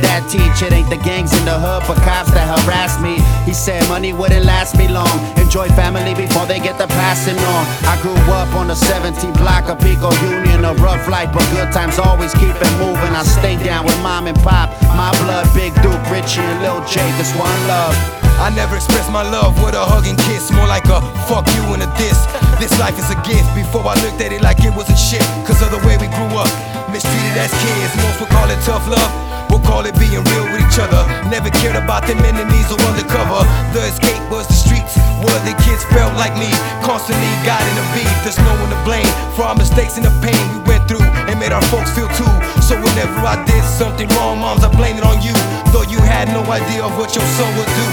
Dad 0.00 0.28
teach. 0.28 0.62
It 0.62 0.72
ain't 0.72 0.90
the 0.90 0.96
gangs 0.96 1.32
in 1.36 1.44
the 1.44 1.56
hood, 1.56 1.84
but 1.86 1.96
cops 2.02 2.30
that 2.32 2.48
harass 2.48 3.00
me. 3.00 3.20
He 3.44 3.52
said 3.52 3.86
money 3.88 4.12
wouldn't 4.12 4.44
last 4.44 4.76
me 4.76 4.88
long. 4.88 5.12
Enjoy 5.36 5.68
family 5.76 6.14
before 6.14 6.46
they 6.46 6.58
get 6.58 6.78
the 6.78 6.86
passing 6.88 7.38
on. 7.38 7.62
I 7.86 7.98
grew 8.02 8.16
up 8.32 8.50
on 8.54 8.68
the 8.68 8.78
17th 8.78 9.36
block 9.38 9.68
of 9.68 9.78
Pico 9.80 10.10
Union, 10.26 10.64
a 10.64 10.74
rough 10.74 11.08
life, 11.08 11.30
but 11.32 11.44
good 11.50 11.72
times 11.72 11.98
always 11.98 12.32
keep 12.34 12.54
it 12.54 12.74
moving. 12.78 13.12
I 13.14 13.22
stay 13.22 13.56
down 13.62 13.84
with 13.84 13.98
mom 14.02 14.26
and 14.26 14.38
pop, 14.40 14.70
my 14.96 15.10
blood, 15.22 15.46
Big 15.54 15.74
Duke, 15.82 16.02
Richie, 16.10 16.40
and 16.40 16.62
Lil 16.62 16.80
J. 16.86 17.00
This 17.18 17.34
one 17.36 17.60
love. 17.68 17.94
I 18.40 18.48
never 18.48 18.76
expressed 18.76 19.12
my 19.12 19.20
love 19.20 19.52
with 19.62 19.74
a 19.74 19.84
hug 19.84 20.06
and 20.08 20.16
kiss, 20.16 20.50
more 20.50 20.66
like 20.66 20.88
a 20.88 21.04
fuck 21.28 21.44
you 21.52 21.76
and 21.76 21.84
a 21.84 21.90
diss. 22.00 22.16
This 22.56 22.72
life 22.80 22.96
is 22.96 23.10
a 23.12 23.18
gift. 23.20 23.44
Before 23.52 23.84
I 23.84 23.92
looked 24.00 24.20
at 24.24 24.32
it 24.32 24.40
like 24.40 24.64
it 24.64 24.72
was 24.72 24.88
a 24.88 24.96
shit, 24.96 25.20
cause 25.44 25.60
of 25.60 25.70
the 25.70 25.82
way 25.84 26.00
we 26.00 26.08
grew 26.08 26.32
up. 26.40 26.48
Mistreated 26.88 27.36
as 27.36 27.52
kids, 27.52 27.92
most 28.00 28.16
would 28.20 28.32
call 28.32 28.48
it 28.48 28.56
tough 28.64 28.88
love. 28.88 29.29
We'll 29.50 29.60
call 29.66 29.84
it 29.84 29.98
being 29.98 30.22
real 30.22 30.46
with 30.48 30.62
each 30.62 30.78
other. 30.78 31.02
Never 31.28 31.50
cared 31.50 31.76
about 31.76 32.06
them 32.06 32.22
enemies 32.22 32.70
or 32.70 32.78
undercover. 32.86 33.42
The 33.74 33.82
escape 33.90 34.22
was 34.30 34.46
the 34.46 34.54
streets, 34.54 34.94
where 35.20 35.40
the 35.42 35.58
kids 35.66 35.82
felt 35.90 36.14
like 36.14 36.32
me. 36.38 36.48
Constantly 36.86 37.28
guiding 37.42 37.74
the 37.74 37.84
beat. 37.92 38.14
There's 38.22 38.38
no 38.38 38.54
one 38.62 38.70
to 38.70 38.80
blame 38.86 39.10
for 39.34 39.44
our 39.50 39.58
mistakes 39.58 39.98
and 39.98 40.06
the 40.06 40.14
pain 40.22 40.38
we 40.54 40.62
went 40.70 40.86
through 40.86 41.02
and 41.02 41.34
made 41.38 41.52
our 41.52 41.62
folks 41.66 41.90
feel 41.92 42.08
too. 42.14 42.30
So 42.62 42.78
whenever 42.78 43.18
I 43.26 43.42
did 43.44 43.62
something 43.66 44.08
wrong, 44.14 44.38
moms, 44.38 44.62
I 44.62 44.70
blame 44.70 44.96
it 44.96 45.04
on 45.04 45.18
you. 45.20 45.34
Though 45.74 45.86
you 45.90 45.98
had 45.98 46.28
no 46.30 46.46
idea 46.46 46.86
of 46.86 46.96
what 46.96 47.14
your 47.18 47.26
son 47.36 47.50
would 47.58 47.66
do. 47.66 47.86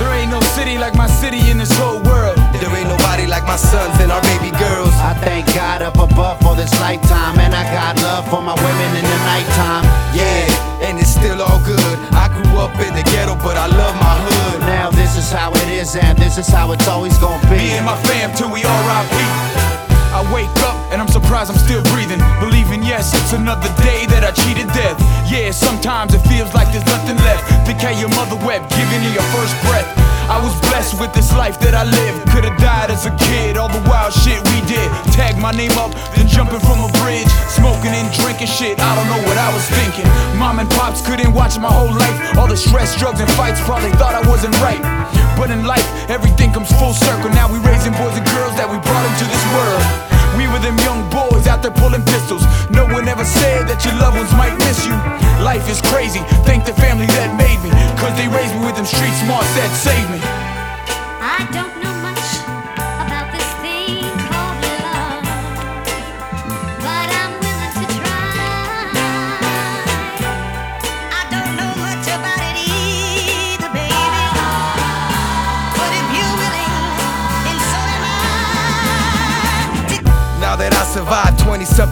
There 0.00 0.12
ain't 0.16 0.30
no 0.30 0.40
city 0.56 0.78
like 0.78 0.94
my 0.94 1.06
city 1.06 1.50
in 1.50 1.58
this 1.58 1.72
whole 1.76 2.00
world. 2.08 2.36
There 2.56 2.72
ain't 2.72 2.88
nobody 2.88 3.26
like 3.26 3.44
my 3.44 3.56
sons 3.56 4.00
and 4.00 4.10
our 4.10 4.22
baby 4.22 4.50
girls. 4.56 4.96
I 4.96 5.12
thank 5.20 5.46
God 5.54 5.82
up 5.82 5.96
above 5.96 6.40
for 6.40 6.56
this 6.56 6.72
lifetime, 6.80 7.38
and 7.38 7.54
I 7.54 7.64
got 7.68 8.00
love 8.00 8.24
for 8.28 8.40
my 8.40 8.54
women 8.54 8.90
in 8.96 9.04
the 9.04 9.20
nighttime. 9.28 9.84
Yeah, 10.16 10.69
and 10.90 10.98
it's 10.98 11.14
still 11.14 11.40
all 11.40 11.62
good. 11.62 11.96
I 12.10 12.26
grew 12.34 12.58
up 12.58 12.74
in 12.82 12.92
the 12.98 13.06
ghetto, 13.14 13.38
but 13.38 13.56
I 13.56 13.66
love 13.70 13.94
my 14.02 14.16
hood. 14.26 14.60
Now 14.66 14.90
this 14.90 15.16
is 15.16 15.30
how 15.30 15.52
it 15.54 15.68
is, 15.70 15.94
and 15.94 16.18
this 16.18 16.36
is 16.36 16.48
how 16.48 16.72
it's 16.72 16.88
always 16.88 17.16
gonna 17.18 17.40
be. 17.46 17.62
Me 17.62 17.78
and 17.78 17.86
my 17.86 17.96
fam 18.10 18.34
till 18.34 18.50
we 18.50 18.66
RIP. 18.66 19.14
I 20.10 20.26
wake 20.34 20.50
up 20.66 20.74
and 20.90 21.00
I'm 21.00 21.08
surprised 21.08 21.50
I'm 21.50 21.58
still 21.58 21.82
breathing. 21.94 22.18
Believing, 22.42 22.69
yes, 22.90 23.14
it's 23.14 23.32
another 23.32 23.70
day 23.86 24.02
that 24.10 24.26
I 24.26 24.34
cheated 24.34 24.66
death. 24.74 24.98
Yeah, 25.30 25.54
sometimes 25.54 26.10
it 26.10 26.22
feels 26.26 26.50
like 26.50 26.74
there's 26.74 26.86
nothing 26.90 27.16
left. 27.22 27.46
How 27.80 27.96
your 27.96 28.12
mother 28.12 28.36
wept, 28.44 28.68
giving 28.76 29.00
you 29.00 29.08
your 29.16 29.24
first 29.32 29.56
breath. 29.64 29.88
I 30.28 30.36
was 30.36 30.52
blessed 30.68 31.00
with 31.00 31.16
this 31.16 31.32
life 31.32 31.56
that 31.64 31.72
I 31.72 31.88
lived. 31.88 32.28
Could've 32.28 32.58
died 32.60 32.92
as 32.92 33.08
a 33.08 33.14
kid, 33.16 33.56
all 33.56 33.72
the 33.72 33.80
wild 33.88 34.12
shit 34.12 34.36
we 34.52 34.60
did. 34.68 34.84
Tag 35.16 35.40
my 35.40 35.50
name 35.50 35.72
up, 35.80 35.96
then 36.12 36.28
jumping 36.28 36.60
from 36.60 36.84
a 36.84 36.90
bridge. 37.00 37.30
Smoking 37.48 37.96
and 37.96 38.12
drinking 38.20 38.52
shit, 38.52 38.76
I 38.76 38.90
don't 38.92 39.08
know 39.08 39.22
what 39.24 39.38
I 39.40 39.48
was 39.56 39.64
thinking. 39.80 40.04
Mom 40.36 40.60
and 40.60 40.68
pops 40.76 41.00
couldn't 41.00 41.32
watch 41.32 41.56
my 41.56 41.72
whole 41.72 41.94
life. 41.94 42.36
All 42.36 42.46
the 42.46 42.58
stress, 42.58 42.92
drugs, 43.00 43.18
and 43.18 43.30
fights 43.32 43.64
probably 43.64 43.96
thought 43.96 44.12
I 44.12 44.22
wasn't 44.28 44.54
right. 44.60 44.82
But 45.40 45.48
in 45.48 45.64
life, 45.64 45.86
everything 46.12 46.52
comes 46.52 46.68
full 46.76 46.92
circle. 46.92 47.32
Now 47.32 47.48
we 47.48 47.64
raising 47.64 47.96
boys 47.96 48.12
and 48.12 48.26
girls 48.28 48.54
that 48.60 48.68
we 48.68 48.76
brought 48.76 49.06
into 49.08 49.24
this 49.24 49.44
world. 49.56 50.19
We 50.36 50.46
were 50.46 50.60
them 50.60 50.78
young 50.86 51.08
boys 51.10 51.46
out 51.46 51.62
there 51.62 51.74
pulling 51.74 52.04
pistols. 52.04 52.44
No 52.70 52.86
one 52.86 53.08
ever 53.08 53.24
said 53.24 53.66
that 53.68 53.84
your 53.84 53.94
loved 53.98 54.16
ones 54.16 54.32
might 54.34 54.56
miss 54.58 54.86
you. 54.86 54.94
Life 55.42 55.68
is 55.68 55.80
crazy. 55.90 56.20
Thank 56.46 56.64
the 56.64 56.74
family 56.74 57.06
that 57.06 57.34
made 57.34 57.58
me. 57.64 57.70
Cause 57.98 58.14
they 58.16 58.28
raised 58.28 58.54
me 58.54 58.66
with 58.66 58.76
them 58.76 58.86
street 58.86 59.14
smarts 59.24 59.50
that 59.58 59.70
saved 59.74 60.10
me. 60.10 60.20
I 61.20 61.48
don't 61.52 61.79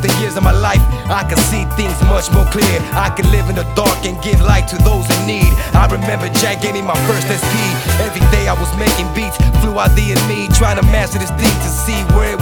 20 0.08 0.22
years 0.22 0.36
of 0.36 0.42
my 0.42 0.52
life, 0.52 0.80
I 1.10 1.24
can 1.28 1.36
see 1.36 1.64
things 1.76 1.96
much 2.04 2.30
more 2.32 2.44
clear. 2.46 2.78
I 2.96 3.10
can 3.10 3.30
live 3.30 3.48
in 3.48 3.56
the 3.56 3.64
dark 3.74 4.04
and 4.04 4.20
give 4.22 4.40
light 4.40 4.68
to 4.68 4.76
those 4.82 5.04
in 5.04 5.26
need. 5.26 5.52
I 5.74 5.86
remember 5.90 6.28
Jack 6.40 6.62
me 6.62 6.80
my 6.80 6.96
first 7.06 7.28
SP. 7.28 7.54
Every 8.00 8.24
day 8.32 8.48
I 8.48 8.54
was 8.54 8.70
making 8.78 9.08
beats, 9.14 9.36
flew 9.60 9.78
out 9.78 9.92
the 9.96 10.12
and 10.12 10.22
me, 10.28 10.48
trying 10.56 10.76
to 10.80 10.86
master 10.88 11.18
this 11.18 11.30
thing 11.30 11.52
to 11.64 11.68
see 11.68 12.00
where. 12.16 12.37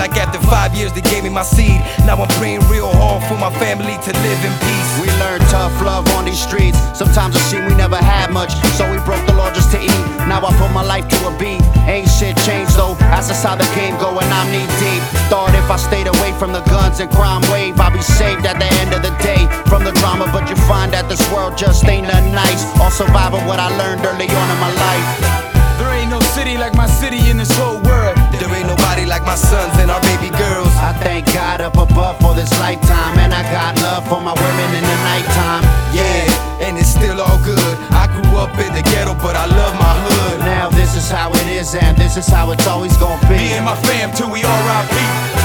Like 0.00 0.16
after 0.16 0.40
five 0.48 0.72
years, 0.74 0.94
they 0.94 1.02
gave 1.02 1.24
me 1.24 1.28
my 1.28 1.42
seed. 1.44 1.76
Now 2.08 2.16
I'm 2.16 2.32
praying 2.40 2.64
real 2.72 2.88
hard 2.88 3.20
for 3.28 3.36
my 3.36 3.52
family 3.60 4.00
to 4.00 4.10
live 4.24 4.40
in 4.48 4.54
peace. 4.64 4.90
We 4.96 5.12
learned 5.20 5.44
tough 5.52 5.76
love 5.84 6.08
on 6.16 6.24
these 6.24 6.40
streets. 6.40 6.80
Sometimes 6.96 7.36
it 7.36 7.44
seemed 7.52 7.68
we 7.68 7.74
never 7.76 8.00
had 8.00 8.32
much, 8.32 8.56
so 8.80 8.88
we 8.90 8.96
broke 9.04 9.20
the 9.28 9.36
law 9.36 9.52
just 9.52 9.70
to 9.76 9.78
eat. 9.78 10.04
Now 10.24 10.40
I 10.40 10.56
put 10.56 10.72
my 10.72 10.80
life 10.80 11.06
to 11.12 11.18
a 11.28 11.32
beat. 11.36 11.60
Ain't 11.84 12.08
shit 12.08 12.32
changed 12.48 12.80
though. 12.80 12.96
That's 13.12 13.28
just 13.28 13.44
how 13.44 13.56
the 13.60 13.68
game 13.76 13.92
go, 14.00 14.08
and 14.16 14.30
I'm 14.32 14.48
knee 14.48 14.64
deep. 14.80 15.04
Thought 15.28 15.52
if 15.52 15.68
I 15.68 15.76
stayed 15.76 16.08
away 16.08 16.32
from 16.40 16.56
the 16.56 16.64
guns 16.72 17.00
and 17.00 17.12
crime 17.12 17.44
wave, 17.52 17.78
I'd 17.78 17.92
be 17.92 18.00
saved 18.00 18.46
at 18.48 18.56
the 18.56 18.72
end 18.80 18.96
of 18.96 19.04
the 19.04 19.12
day 19.20 19.44
from 19.68 19.84
the 19.84 19.92
drama. 20.00 20.32
But 20.32 20.48
you 20.48 20.56
find 20.64 20.96
that 20.96 21.10
this 21.12 21.20
world 21.28 21.58
just 21.58 21.84
ain't 21.84 22.08
nothing 22.08 22.32
nice. 22.32 22.64
All 22.80 22.90
surviving 22.90 23.44
what 23.44 23.60
I 23.60 23.68
learned 23.76 24.00
early 24.08 24.32
on 24.32 24.48
in 24.48 24.58
my 24.64 24.72
life. 24.72 25.40
There 25.76 25.92
ain't 25.92 26.08
no 26.10 26.20
city 26.32 26.56
like 26.56 26.72
my 26.72 26.88
city 26.88 27.28
in 27.28 27.36
this 27.36 27.52
whole 27.52 27.80
world. 27.84 28.09
There 28.40 28.48
ain't 28.56 28.68
nobody 28.68 29.04
like 29.04 29.22
my 29.26 29.34
sons 29.34 29.76
and 29.76 29.90
our 29.90 30.00
baby 30.00 30.30
girls. 30.32 30.72
I 30.80 30.96
thank 31.04 31.26
God 31.26 31.60
up 31.60 31.76
above 31.76 32.16
for 32.20 32.32
this 32.34 32.48
lifetime, 32.58 33.18
and 33.18 33.34
I 33.34 33.42
got 33.52 33.76
love 33.82 34.08
for 34.08 34.18
my 34.20 34.32
women 34.32 34.70
in 34.72 34.82
the 34.82 34.98
nighttime. 35.04 35.62
Yeah, 35.92 36.64
and 36.64 36.78
it's 36.78 36.88
still 36.88 37.20
all 37.20 37.36
good. 37.44 37.76
I 37.92 38.08
grew 38.08 38.38
up 38.40 38.56
in 38.56 38.72
the 38.72 38.80
ghetto, 38.80 39.12
but 39.12 39.36
I 39.36 39.44
love 39.44 39.74
my 39.76 39.92
hood. 40.08 40.40
Now 40.40 40.70
this 40.70 40.96
is 40.96 41.10
how 41.10 41.30
it 41.32 41.46
is, 41.48 41.74
and 41.74 41.98
this 41.98 42.16
is 42.16 42.28
how 42.28 42.50
it's 42.52 42.66
always 42.66 42.96
gonna 42.96 43.20
be. 43.28 43.36
Me 43.36 43.52
and 43.60 43.64
my 43.66 43.76
fam 43.76 44.10
till 44.16 44.30
we 44.30 44.42
R.I.P. 44.42 45.39